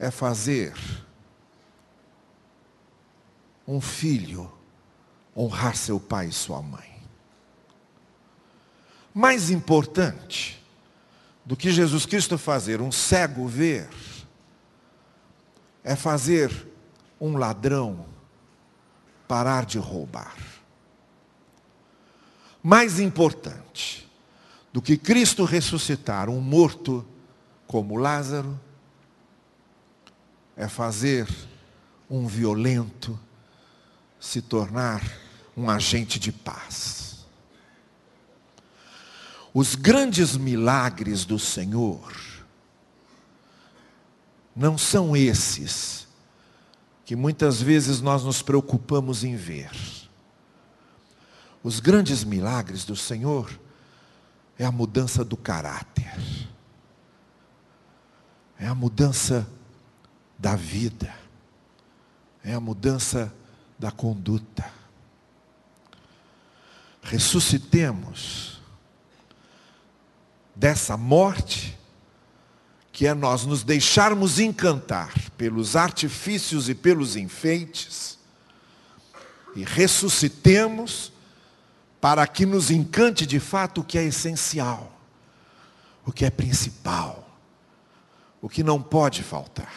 é 0.00 0.10
fazer 0.10 0.74
um 3.68 3.80
filho 3.80 4.50
honrar 5.36 5.76
seu 5.76 6.00
pai 6.00 6.28
e 6.28 6.32
sua 6.32 6.62
mãe. 6.62 6.90
Mais 9.12 9.50
importante 9.50 10.60
do 11.44 11.54
que 11.54 11.70
Jesus 11.70 12.06
Cristo 12.06 12.38
fazer 12.38 12.80
um 12.80 12.90
cego 12.90 13.46
ver, 13.46 13.88
é 15.84 15.94
fazer 15.94 16.50
um 17.20 17.36
ladrão 17.36 18.06
parar 19.28 19.66
de 19.66 19.78
roubar. 19.78 20.36
Mais 22.62 22.98
importante 22.98 24.08
do 24.72 24.80
que 24.80 24.96
Cristo 24.96 25.44
ressuscitar 25.44 26.28
um 26.30 26.40
morto 26.40 27.06
como 27.66 27.96
Lázaro, 27.96 28.58
é 30.60 30.68
fazer 30.68 31.26
um 32.10 32.26
violento 32.26 33.18
se 34.20 34.42
tornar 34.42 35.02
um 35.56 35.70
agente 35.70 36.20
de 36.20 36.30
paz. 36.30 37.24
Os 39.54 39.74
grandes 39.74 40.36
milagres 40.36 41.24
do 41.24 41.38
Senhor 41.38 42.12
não 44.54 44.76
são 44.76 45.16
esses 45.16 46.06
que 47.06 47.16
muitas 47.16 47.62
vezes 47.62 48.02
nós 48.02 48.22
nos 48.22 48.42
preocupamos 48.42 49.24
em 49.24 49.36
ver. 49.36 49.70
Os 51.62 51.80
grandes 51.80 52.22
milagres 52.22 52.84
do 52.84 52.94
Senhor 52.94 53.50
é 54.58 54.66
a 54.66 54.70
mudança 54.70 55.24
do 55.24 55.38
caráter, 55.38 56.20
é 58.58 58.66
a 58.66 58.74
mudança 58.74 59.48
da 60.40 60.56
vida, 60.56 61.14
é 62.42 62.54
a 62.54 62.60
mudança 62.60 63.32
da 63.78 63.90
conduta. 63.90 64.72
Ressuscitemos 67.02 68.58
dessa 70.56 70.96
morte, 70.96 71.78
que 72.90 73.06
é 73.06 73.12
nós 73.12 73.44
nos 73.44 73.62
deixarmos 73.62 74.38
encantar 74.38 75.12
pelos 75.36 75.76
artifícios 75.76 76.70
e 76.70 76.74
pelos 76.74 77.16
enfeites, 77.16 78.18
e 79.54 79.62
ressuscitemos 79.62 81.12
para 82.00 82.26
que 82.26 82.46
nos 82.46 82.70
encante 82.70 83.26
de 83.26 83.38
fato 83.38 83.82
o 83.82 83.84
que 83.84 83.98
é 83.98 84.04
essencial, 84.04 84.98
o 86.06 86.10
que 86.10 86.24
é 86.24 86.30
principal, 86.30 87.28
o 88.40 88.48
que 88.48 88.62
não 88.62 88.80
pode 88.82 89.22
faltar. 89.22 89.74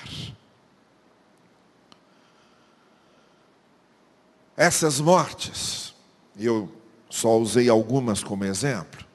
Essas 4.56 5.00
mortes, 5.00 5.94
eu 6.38 6.72
só 7.10 7.38
usei 7.38 7.70
algumas 7.70 8.24
como 8.24 8.46
exemplo, 8.46 9.06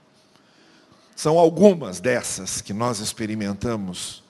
são 1.15 1.39
algumas 1.39 2.01
dessas 2.01 2.61
que 2.61 2.73
nós 2.73 3.01
experimentamos 3.01 4.23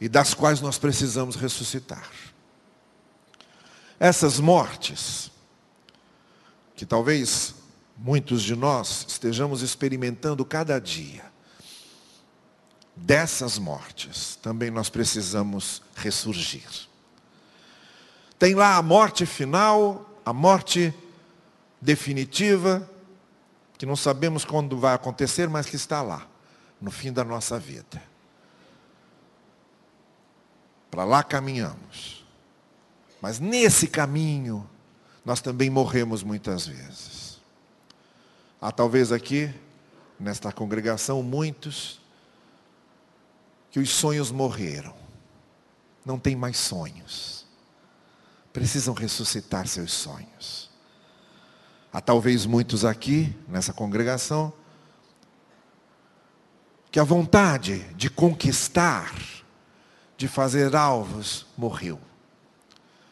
e 0.00 0.08
das 0.08 0.34
quais 0.34 0.60
nós 0.60 0.78
precisamos 0.78 1.36
ressuscitar. 1.36 2.10
Essas 3.98 4.40
mortes, 4.40 5.30
que 6.74 6.84
talvez 6.84 7.54
muitos 7.96 8.42
de 8.42 8.56
nós 8.56 9.06
estejamos 9.08 9.62
experimentando 9.62 10.44
cada 10.44 10.80
dia, 10.80 11.24
dessas 12.96 13.58
mortes 13.58 14.36
também 14.42 14.70
nós 14.70 14.88
precisamos 14.88 15.82
ressurgir. 15.94 16.91
Tem 18.42 18.56
lá 18.56 18.74
a 18.74 18.82
morte 18.82 19.24
final, 19.24 20.04
a 20.24 20.32
morte 20.32 20.92
definitiva, 21.80 22.90
que 23.78 23.86
não 23.86 23.94
sabemos 23.94 24.44
quando 24.44 24.76
vai 24.76 24.94
acontecer, 24.94 25.48
mas 25.48 25.66
que 25.66 25.76
está 25.76 26.02
lá, 26.02 26.26
no 26.80 26.90
fim 26.90 27.12
da 27.12 27.22
nossa 27.22 27.56
vida. 27.56 28.02
Para 30.90 31.04
lá 31.04 31.22
caminhamos. 31.22 32.26
Mas 33.20 33.38
nesse 33.38 33.86
caminho, 33.86 34.68
nós 35.24 35.40
também 35.40 35.70
morremos 35.70 36.24
muitas 36.24 36.66
vezes. 36.66 37.40
Há 38.60 38.72
talvez 38.72 39.12
aqui, 39.12 39.54
nesta 40.18 40.50
congregação, 40.50 41.22
muitos 41.22 42.00
que 43.70 43.78
os 43.78 43.90
sonhos 43.90 44.32
morreram. 44.32 44.96
Não 46.04 46.18
tem 46.18 46.34
mais 46.34 46.56
sonhos 46.56 47.41
precisam 48.52 48.94
ressuscitar 48.94 49.66
seus 49.66 49.92
sonhos. 49.92 50.70
Há 51.92 52.00
talvez 52.00 52.46
muitos 52.46 52.84
aqui, 52.84 53.34
nessa 53.48 53.72
congregação, 53.72 54.52
que 56.90 57.00
a 57.00 57.04
vontade 57.04 57.78
de 57.94 58.10
conquistar, 58.10 59.14
de 60.16 60.28
fazer 60.28 60.76
alvos, 60.76 61.46
morreu. 61.56 61.98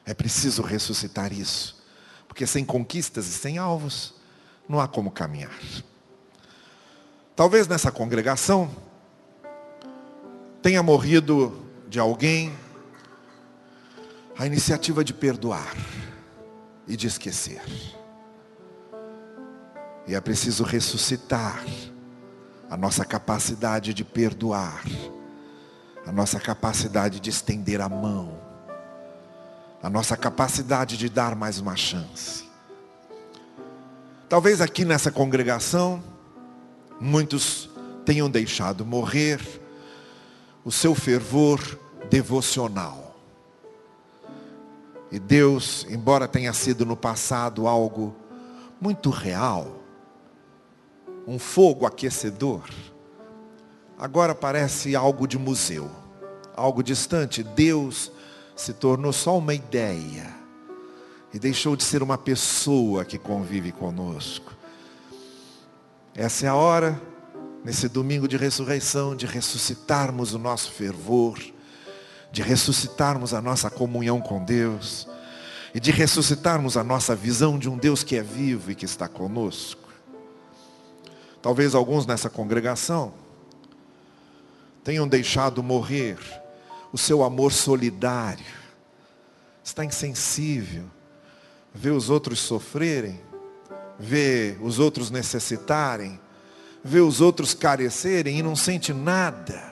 É 0.05 0.13
preciso 0.13 0.63
ressuscitar 0.63 1.33
isso, 1.33 1.83
porque 2.29 2.47
sem 2.47 2.65
conquistas 2.65 3.27
e 3.27 3.33
sem 3.33 3.59
alvos, 3.59 4.15
não 4.69 4.81
há 4.81 4.87
como 4.87 5.11
caminhar. 5.11 5.59
Talvez 7.35 7.67
nessa 7.67 7.91
congregação 7.91 8.71
tenha 10.63 10.83
morrido 10.83 11.67
de 11.89 11.99
alguém 11.99 12.55
a 14.39 14.47
iniciativa 14.47 15.05
de 15.05 15.13
perdoar 15.13 15.75
e 16.87 16.97
de 16.97 17.07
esquecer. 17.07 17.63
E 20.07 20.15
é 20.15 20.21
preciso 20.21 20.65
ressuscitar 20.65 21.65
a 22.69 22.77
nossa 22.77 23.05
capacidade 23.05 23.93
de 23.93 24.05
perdoar, 24.05 24.85
a 26.07 26.13
nossa 26.13 26.41
capacidade 26.41 27.21
de 27.21 27.31
estender 27.31 27.81
a 27.81 27.89
mão, 27.89 28.41
a 29.83 29.91
nossa 29.91 30.17
capacidade 30.17 30.97
de 30.97 31.09
dar 31.09 31.35
mais 31.35 31.59
uma 31.59 31.77
chance. 31.77 32.49
Talvez 34.29 34.61
aqui 34.61 34.85
nessa 34.85 35.11
congregação, 35.11 36.03
muitos 37.01 37.69
tenham 38.05 38.31
deixado 38.31 38.85
morrer 38.85 39.41
o 40.65 40.71
seu 40.71 40.95
fervor 40.95 41.61
devocional. 42.09 43.00
E 45.11 45.19
Deus, 45.19 45.87
embora 45.91 46.29
tenha 46.29 46.53
sido 46.53 46.87
no 46.87 46.97
passado 46.97 47.67
algo 47.67 48.15
muito 48.81 49.11
real, 49.11 49.81
um 51.27 51.39
fogo 51.39 51.85
aquecedor, 51.85 52.63
agora 53.99 54.35
parece 54.35 54.95
algo 54.95 55.27
de 55.27 55.37
museu, 55.37 55.91
algo 56.57 56.83
distante. 56.83 57.43
Deus 57.43 58.13
se 58.55 58.73
tornou 58.73 59.13
só 59.13 59.37
uma 59.37 59.53
ideia 59.53 60.33
e 61.35 61.39
deixou 61.39 61.75
de 61.75 61.83
ser 61.83 62.03
uma 62.03 62.17
pessoa 62.17 63.05
que 63.05 63.19
convive 63.19 63.73
conosco. 63.73 64.55
Essa 66.15 66.47
é 66.47 66.49
a 66.49 66.55
hora, 66.55 67.01
nesse 67.65 67.89
domingo 67.89 68.29
de 68.29 68.37
ressurreição, 68.37 69.17
de 69.17 69.27
ressuscitarmos 69.27 70.35
o 70.35 70.39
nosso 70.39 70.71
fervor 70.71 71.39
de 72.33 72.43
ressuscitarmos 72.43 73.35
a 73.35 73.41
nossa 73.41 73.71
comunhão 73.71 74.21
com 74.21 74.45
Deus 74.45 75.09
e 75.75 75.81
de 75.81 75.91
ressuscitarmos 75.91 76.77
a 76.77 76.85
nossa 76.85 77.15
visão 77.15 77.59
de 77.59 77.69
um 77.69 77.77
Deus 77.77 78.03
que 78.03 78.17
é 78.17 78.23
vivo 78.23 78.71
e 78.71 78.75
que 78.75 78.85
está 78.85 79.09
conosco. 79.09 79.89
Talvez 81.43 81.75
alguns 81.75 82.07
nessa 82.07 82.29
congregação 82.29 83.13
tenham 84.85 85.09
deixado 85.09 85.63
morrer 85.63 86.19
o 86.93 86.99
seu 86.99 87.23
amor 87.23 87.53
solidário, 87.53 88.45
está 89.63 89.85
insensível, 89.85 90.85
vê 91.73 91.91
os 91.91 92.11
outros 92.11 92.41
sofrerem, 92.41 93.21
vê 93.99 94.57
os 94.61 94.79
outros 94.79 95.11
necessitarem, 95.11 96.21
vê 96.83 97.01
os 97.01 97.21
outros 97.21 97.55
carecerem 97.55 98.39
e 98.39 98.43
não 98.43 98.57
sente 98.57 98.93
nada 98.93 99.70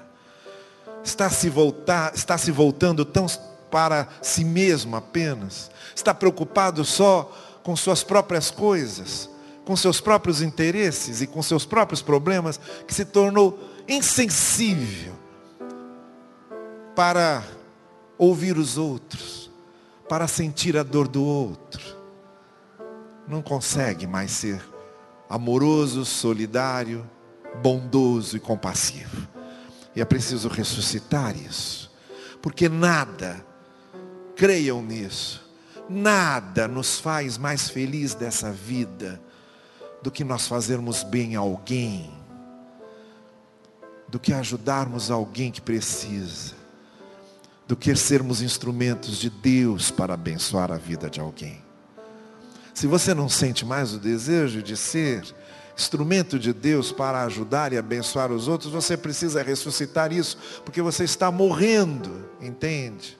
está 1.03 1.31
se, 1.31 1.49
voltar, 1.49 2.15
está 2.15 2.37
se 2.37 2.51
voltando 2.51 3.05
tão 3.05 3.27
para 3.71 4.09
si 4.23 4.45
mesmo 4.45 4.97
apenas, 4.97 5.71
está 5.95 6.15
preocupado 6.15 6.85
só 6.85 7.31
com 7.63 7.77
suas 7.77 8.03
próprias 8.03 8.51
coisas, 8.51 9.29
com 9.65 9.77
seus 9.77 10.01
próprios 10.01 10.41
interesses 10.41 11.21
e 11.21 11.27
com 11.27 11.43
seus 11.43 11.67
próprios 11.67 12.01
problemas, 12.01 12.59
que 12.87 12.95
se 12.95 13.05
tornou 13.05 13.59
insensível 13.87 15.15
para 16.95 17.45
ouvir 18.17 18.57
os 18.57 18.79
outros, 18.79 19.51
para 20.09 20.27
sentir 20.27 20.77
a 20.77 20.83
dor 20.83 21.07
do 21.07 21.23
outro. 21.23 21.97
Não 23.27 23.43
consegue 23.43 24.07
mais 24.07 24.31
ser 24.31 24.63
amoroso, 25.29 26.05
solidário, 26.05 27.09
bondoso 27.63 28.37
e 28.37 28.41
compassivo. 28.41 29.29
E 29.95 30.01
é 30.01 30.05
preciso 30.05 30.49
ressuscitar 30.49 31.37
isso. 31.37 31.91
Porque 32.41 32.69
nada, 32.69 33.45
creiam 34.37 34.83
nisso, 34.83 35.45
nada 35.89 36.69
nos 36.69 36.99
faz 36.99 37.37
mais 37.37 37.69
feliz 37.69 38.15
dessa 38.15 38.53
vida 38.53 39.21
do 40.03 40.11
que 40.11 40.23
nós 40.23 40.47
fazermos 40.47 41.03
bem 41.03 41.35
a 41.35 41.41
alguém, 41.41 42.11
do 44.09 44.19
que 44.19 44.33
ajudarmos 44.33 45.11
alguém 45.11 45.51
que 45.51 45.61
precisa, 45.61 46.55
do 47.67 47.77
que 47.77 47.95
sermos 47.97 48.41
instrumentos 48.41 49.19
de 49.19 49.29
Deus 49.29 49.91
para 49.91 50.15
abençoar 50.15 50.71
a 50.71 50.79
vida 50.79 51.11
de 51.11 51.21
alguém. 51.21 51.63
Se 52.73 52.87
você 52.87 53.13
não 53.13 53.29
sente 53.29 53.65
mais 53.65 53.93
o 53.93 53.99
desejo 53.99 54.63
de 54.63 54.77
ser 54.77 55.25
instrumento 55.79 56.41
de 56.41 56.53
Deus 56.53 56.91
para 56.91 57.23
ajudar 57.23 57.73
e 57.73 57.79
abençoar 57.79 58.33
os 58.33 58.49
outros, 58.49 58.73
você 58.73 58.97
precisa 58.97 59.45
ressuscitar 59.45 60.13
isso, 60.13 60.37
porque 60.65 60.83
você 60.83 61.05
está 61.05 61.31
morrendo, 61.31 62.29
entende? 62.41 63.17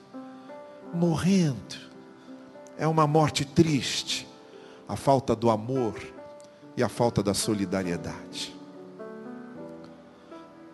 Morrendo. 0.93 1.89
É 2.77 2.85
uma 2.85 3.07
morte 3.07 3.45
triste, 3.45 4.27
a 4.87 4.97
falta 4.97 5.33
do 5.33 5.49
amor 5.49 5.95
e 6.75 6.83
a 6.83 6.89
falta 6.89 7.23
da 7.23 7.33
solidariedade. 7.33 8.53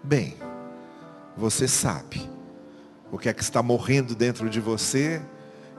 Bem, 0.03 0.35
você 1.37 1.67
sabe 1.67 2.27
o 3.11 3.17
que 3.17 3.29
é 3.29 3.33
que 3.33 3.43
está 3.43 3.61
morrendo 3.61 4.15
dentro 4.15 4.49
de 4.49 4.59
você 4.59 5.21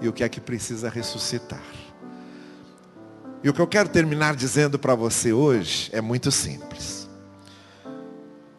e 0.01 0.09
o 0.09 0.13
que 0.13 0.23
é 0.23 0.29
que 0.29 0.41
precisa 0.41 0.89
ressuscitar. 0.89 1.86
E 3.47 3.49
o 3.49 3.55
que 3.55 3.61
eu 3.61 3.67
quero 3.69 3.89
terminar 3.89 4.35
dizendo 4.35 4.77
para 4.77 4.97
você 4.97 5.33
hoje 5.33 5.89
é 5.93 6.01
muito 6.01 6.33
simples. 6.33 7.09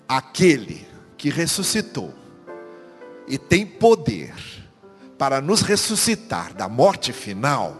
Aquele 0.07 0.87
que 1.17 1.29
ressuscitou 1.29 2.13
e 3.27 3.37
tem 3.37 3.65
poder 3.65 4.33
para 5.17 5.41
nos 5.41 5.59
ressuscitar 5.59 6.53
da 6.53 6.69
morte 6.69 7.11
final, 7.11 7.75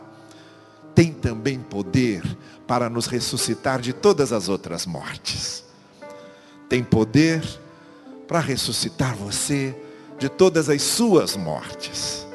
tem 0.94 1.14
também 1.14 1.62
poder 1.62 2.24
para 2.68 2.90
nos 2.90 3.08
ressuscitar 3.08 3.80
de 3.80 3.94
todas 3.94 4.34
as 4.34 4.50
outras 4.50 4.86
mortes. 4.86 5.64
Tem 6.68 6.84
poder 6.84 7.42
para 8.28 8.42
ressuscitar 8.42 9.16
você 9.16 9.74
de 10.20 10.28
todas 10.28 10.70
as 10.70 10.82
suas 10.82 11.38
mortes. 11.38 12.28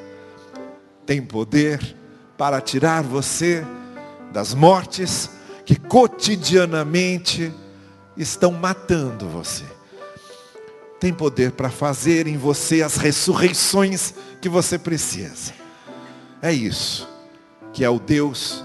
Tem 1.05 1.21
poder 1.21 1.95
para 2.39 2.59
tirar 2.59 3.03
você 3.03 3.63
das 4.33 4.55
mortes 4.55 5.31
que 5.65 5.77
cotidianamente 5.77 7.53
estão 8.17 8.51
matando 8.53 9.29
você. 9.29 9.65
tem 10.99 11.13
poder 11.13 11.53
para 11.53 11.69
fazer 11.69 12.29
em 12.29 12.37
você 12.37 12.81
as 12.81 12.97
ressurreições 12.97 14.15
que 14.41 14.49
você 14.49 14.79
precisa. 14.79 15.53
É 16.41 16.53
isso 16.53 17.09
que 17.73 17.85
é 17.85 17.91
o 17.91 17.99
Deus 17.99 18.65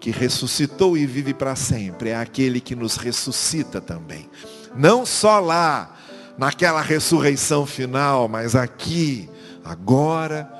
que 0.00 0.10
ressuscitou 0.10 0.96
e 0.96 1.04
vive 1.04 1.34
para 1.34 1.56
sempre. 1.56 2.10
É 2.10 2.16
aquele 2.16 2.60
que 2.60 2.74
nos 2.76 2.96
ressuscita 2.96 3.80
também. 3.80 4.30
Não 4.74 5.04
só 5.04 5.38
lá, 5.40 5.96
naquela 6.38 6.80
ressurreição 6.80 7.66
final, 7.66 8.28
mas 8.28 8.54
aqui, 8.54 9.28
agora, 9.64 10.50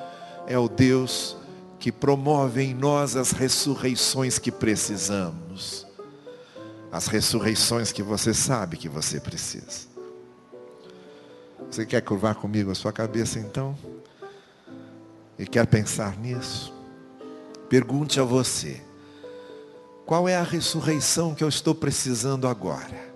é 0.47 0.59
o 0.59 0.69
Deus 0.69 1.36
que 1.79 1.93
promove 1.93 2.63
em 2.63 2.75
nós 2.75 3.17
as 3.17 3.33
ressurreições 3.33 4.39
que 4.39 4.51
precisamos. 4.51 5.87
As 6.91 7.07
ressurreições 7.07 7.93
que 7.93 8.03
você 8.03 8.33
sabe 8.33 8.77
que 8.77 8.89
você 8.89 9.21
precisa. 9.21 9.87
Você 11.71 11.85
quer 11.85 12.01
curvar 12.01 12.37
comigo 12.37 12.71
a 12.71 12.75
sua 12.75 12.93
cabeça 12.93 13.39
então? 13.39 13.77
E 15.39 15.45
quer 15.45 15.67
pensar 15.67 16.17
nisso? 16.17 16.73
Pergunte 17.69 18.19
a 18.21 18.23
você: 18.23 18.81
qual 20.07 20.29
é 20.29 20.37
a 20.37 20.43
ressurreição 20.43 21.35
que 21.35 21.45
eu 21.45 21.49
estou 21.49 21.75
precisando 21.75 22.47
agora? 22.47 23.07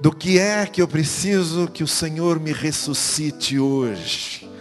Do 0.00 0.14
que 0.14 0.38
é 0.38 0.66
que 0.66 0.80
eu 0.80 0.88
preciso 0.88 1.68
que 1.68 1.84
o 1.84 1.88
Senhor 1.88 2.40
me 2.40 2.52
ressuscite 2.52 3.58
hoje? 3.58 4.51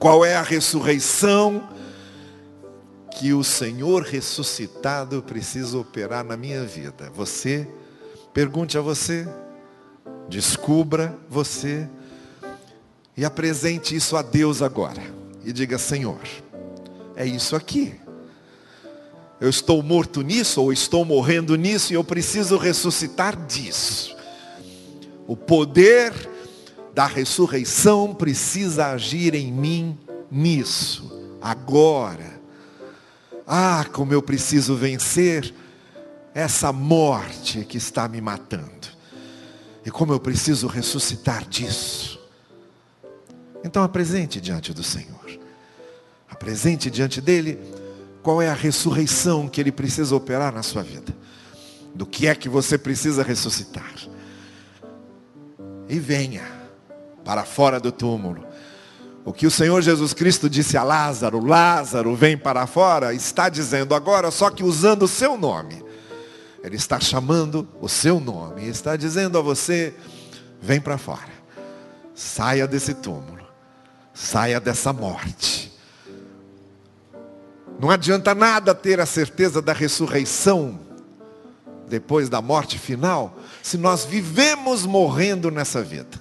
Qual 0.00 0.24
é 0.24 0.34
a 0.34 0.40
ressurreição 0.40 1.68
que 3.18 3.34
o 3.34 3.44
Senhor 3.44 4.02
ressuscitado 4.02 5.22
precisa 5.22 5.76
operar 5.76 6.24
na 6.24 6.38
minha 6.38 6.64
vida? 6.64 7.10
Você, 7.14 7.68
pergunte 8.32 8.78
a 8.78 8.80
você, 8.80 9.28
descubra 10.26 11.14
você 11.28 11.86
e 13.14 13.26
apresente 13.26 13.94
isso 13.94 14.16
a 14.16 14.22
Deus 14.22 14.62
agora. 14.62 15.02
E 15.44 15.52
diga, 15.52 15.76
Senhor, 15.76 16.22
é 17.14 17.26
isso 17.26 17.54
aqui. 17.54 18.00
Eu 19.38 19.50
estou 19.50 19.82
morto 19.82 20.22
nisso, 20.22 20.62
ou 20.62 20.72
estou 20.72 21.04
morrendo 21.04 21.56
nisso, 21.56 21.92
e 21.92 21.96
eu 21.96 22.02
preciso 22.02 22.56
ressuscitar 22.56 23.36
disso. 23.44 24.16
O 25.26 25.36
poder 25.36 26.14
da 26.94 27.06
ressurreição 27.06 28.14
precisa 28.14 28.88
agir 28.88 29.34
em 29.34 29.52
mim 29.52 29.98
nisso, 30.30 31.36
agora. 31.40 32.40
Ah, 33.46 33.84
como 33.92 34.12
eu 34.12 34.22
preciso 34.22 34.76
vencer 34.76 35.52
essa 36.34 36.72
morte 36.72 37.64
que 37.64 37.76
está 37.76 38.08
me 38.08 38.20
matando. 38.20 38.88
E 39.84 39.90
como 39.90 40.12
eu 40.12 40.20
preciso 40.20 40.66
ressuscitar 40.66 41.48
disso. 41.48 42.20
Então 43.64 43.82
apresente 43.82 44.40
diante 44.40 44.72
do 44.72 44.82
Senhor. 44.82 45.40
Apresente 46.28 46.90
diante 46.90 47.20
dele 47.20 47.58
qual 48.22 48.40
é 48.40 48.48
a 48.48 48.54
ressurreição 48.54 49.48
que 49.48 49.60
ele 49.60 49.72
precisa 49.72 50.14
operar 50.14 50.52
na 50.52 50.62
sua 50.62 50.82
vida. 50.82 51.16
Do 51.94 52.06
que 52.06 52.28
é 52.28 52.34
que 52.34 52.48
você 52.48 52.78
precisa 52.78 53.22
ressuscitar. 53.22 53.94
E 55.88 55.98
venha 55.98 56.59
para 57.30 57.44
fora 57.44 57.78
do 57.78 57.92
túmulo. 57.92 58.44
O 59.24 59.32
que 59.32 59.46
o 59.46 59.52
Senhor 59.52 59.80
Jesus 59.82 60.12
Cristo 60.12 60.50
disse 60.50 60.76
a 60.76 60.82
Lázaro, 60.82 61.38
Lázaro 61.38 62.16
vem 62.16 62.36
para 62.36 62.66
fora, 62.66 63.14
está 63.14 63.48
dizendo 63.48 63.94
agora, 63.94 64.32
só 64.32 64.50
que 64.50 64.64
usando 64.64 65.04
o 65.04 65.08
seu 65.08 65.38
nome. 65.38 65.80
Ele 66.60 66.74
está 66.74 66.98
chamando 66.98 67.68
o 67.80 67.88
seu 67.88 68.18
nome, 68.18 68.66
está 68.66 68.96
dizendo 68.96 69.38
a 69.38 69.40
você, 69.40 69.94
vem 70.60 70.80
para 70.80 70.98
fora. 70.98 71.30
Saia 72.16 72.66
desse 72.66 72.94
túmulo. 72.94 73.46
Saia 74.12 74.58
dessa 74.58 74.92
morte 74.92 75.70
não 77.78 77.88
adianta 77.88 78.34
nada 78.34 78.74
ter 78.74 79.00
a 79.00 79.06
certeza 79.06 79.62
da 79.62 79.72
ressurreição 79.72 80.78
depois 81.88 82.28
da 82.28 82.40
morte 82.40 82.78
final, 82.78 83.36
se 83.62 83.76
nós 83.76 84.04
vivemos 84.04 84.86
morrendo 84.86 85.50
nessa 85.50 85.82
vida. 85.82 86.20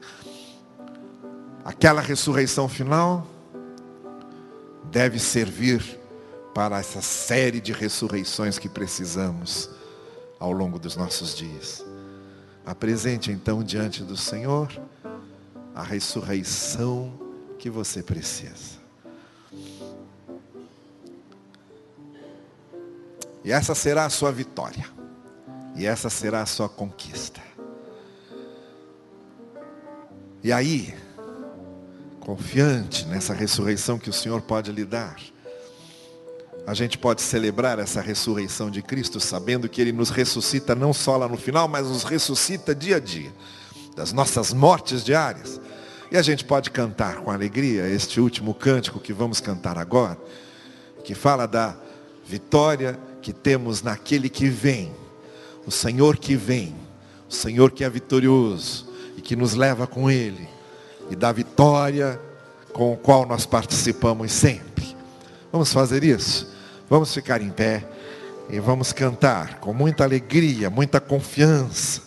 Aquela 1.70 2.02
ressurreição 2.02 2.68
final 2.68 3.28
deve 4.86 5.20
servir 5.20 6.00
para 6.52 6.80
essa 6.80 7.00
série 7.00 7.62
de 7.62 7.72
ressurreições 7.72 8.58
que 8.58 8.68
precisamos 8.68 9.70
ao 10.40 10.52
longo 10.52 10.80
dos 10.80 10.96
nossos 10.96 11.36
dias. 11.36 11.86
Apresente 12.66 13.32
então 13.32 13.62
diante 13.62 14.04
do 14.04 14.18
Senhor 14.18 14.68
a 15.76 15.84
ressurreição 15.84 17.14
que 17.60 17.70
você 17.70 18.02
precisa. 18.02 18.80
E 23.44 23.52
essa 23.52 23.76
será 23.76 24.06
a 24.06 24.10
sua 24.10 24.32
vitória. 24.32 24.90
E 25.76 25.86
essa 25.86 26.10
será 26.10 26.42
a 26.42 26.48
sua 26.48 26.68
conquista. 26.68 27.44
E 30.44 30.52
aí, 30.52 30.96
confiante 32.20 33.06
nessa 33.06 33.34
ressurreição 33.34 33.98
que 33.98 34.10
o 34.10 34.14
Senhor 34.14 34.42
pode 34.42 34.72
lhe 34.72 34.86
dar, 34.86 35.16
a 36.68 36.74
gente 36.74 36.98
pode 36.98 37.22
celebrar 37.22 37.80
essa 37.80 38.00
ressurreição 38.00 38.70
de 38.70 38.82
Cristo, 38.82 39.20
sabendo 39.20 39.68
que 39.68 39.82
Ele 39.82 39.92
nos 39.92 40.12
ressuscita 40.12 40.76
não 40.76 40.94
só 40.94 41.18
lá 41.18 41.28
no 41.28 41.38
final, 41.38 41.68
mas 41.68 41.88
nos 41.88 42.04
ressuscita 42.04 42.76
dia 42.76 42.98
a 42.98 43.00
dia, 43.00 43.34
das 43.96 44.14
nossas 44.14 44.54
mortes 44.54 45.04
diárias. 45.04 45.60
E 46.12 46.18
a 46.18 46.22
gente 46.22 46.46
pode 46.46 46.70
cantar 46.70 47.18
com 47.18 47.32
alegria 47.32 47.88
este 47.88 48.22
último 48.22 48.54
cântico 48.54 49.00
que 49.00 49.14
vamos 49.14 49.40
cantar 49.40 49.78
agora, 49.78 50.18
que 51.04 51.16
fala 51.16 51.48
da 51.48 51.76
vitória 52.26 53.00
que 53.22 53.34
temos 53.34 53.82
naquele 53.82 54.30
que 54.30 54.48
vem, 54.48 54.94
o 55.66 55.72
Senhor 55.72 56.18
que 56.18 56.36
vem, 56.36 56.76
o 57.28 57.34
Senhor 57.34 57.72
que 57.72 57.84
é 57.84 57.90
vitorioso 57.90 58.88
e 59.18 59.22
que 59.22 59.36
nos 59.36 59.56
leva 59.56 59.88
com 59.88 60.10
Ele 60.10 60.59
e 61.10 61.16
da 61.16 61.32
vitória 61.32 62.20
com 62.74 62.94
o 62.94 62.98
qual 62.98 63.26
nós 63.26 63.46
participamos 63.46 64.32
sempre. 64.32 64.96
Vamos 65.52 65.74
fazer 65.74 66.04
isso? 66.04 66.52
Vamos 66.90 67.14
ficar 67.14 67.42
em 67.42 67.50
pé 67.50 67.86
e 68.50 68.60
vamos 68.60 68.92
cantar 68.94 69.60
com 69.60 69.74
muita 69.74 70.04
alegria, 70.04 70.70
muita 70.70 71.00
confiança 71.00 72.02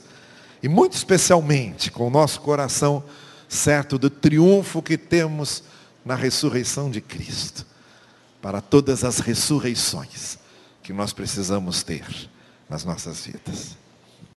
e 0.62 0.68
muito 0.68 0.94
especialmente 0.94 1.90
com 1.90 2.06
o 2.06 2.10
nosso 2.10 2.40
coração 2.40 3.02
certo 3.48 3.98
do 3.98 4.08
triunfo 4.08 4.80
que 4.80 4.96
temos 4.96 5.62
na 6.04 6.14
ressurreição 6.14 6.90
de 6.90 7.00
Cristo 7.00 7.66
para 8.40 8.60
todas 8.60 9.04
as 9.04 9.18
ressurreições 9.18 10.38
que 10.82 10.92
nós 10.92 11.12
precisamos 11.12 11.82
ter 11.82 12.04
nas 12.68 12.84
nossas 12.84 13.24
vidas. 13.24 13.81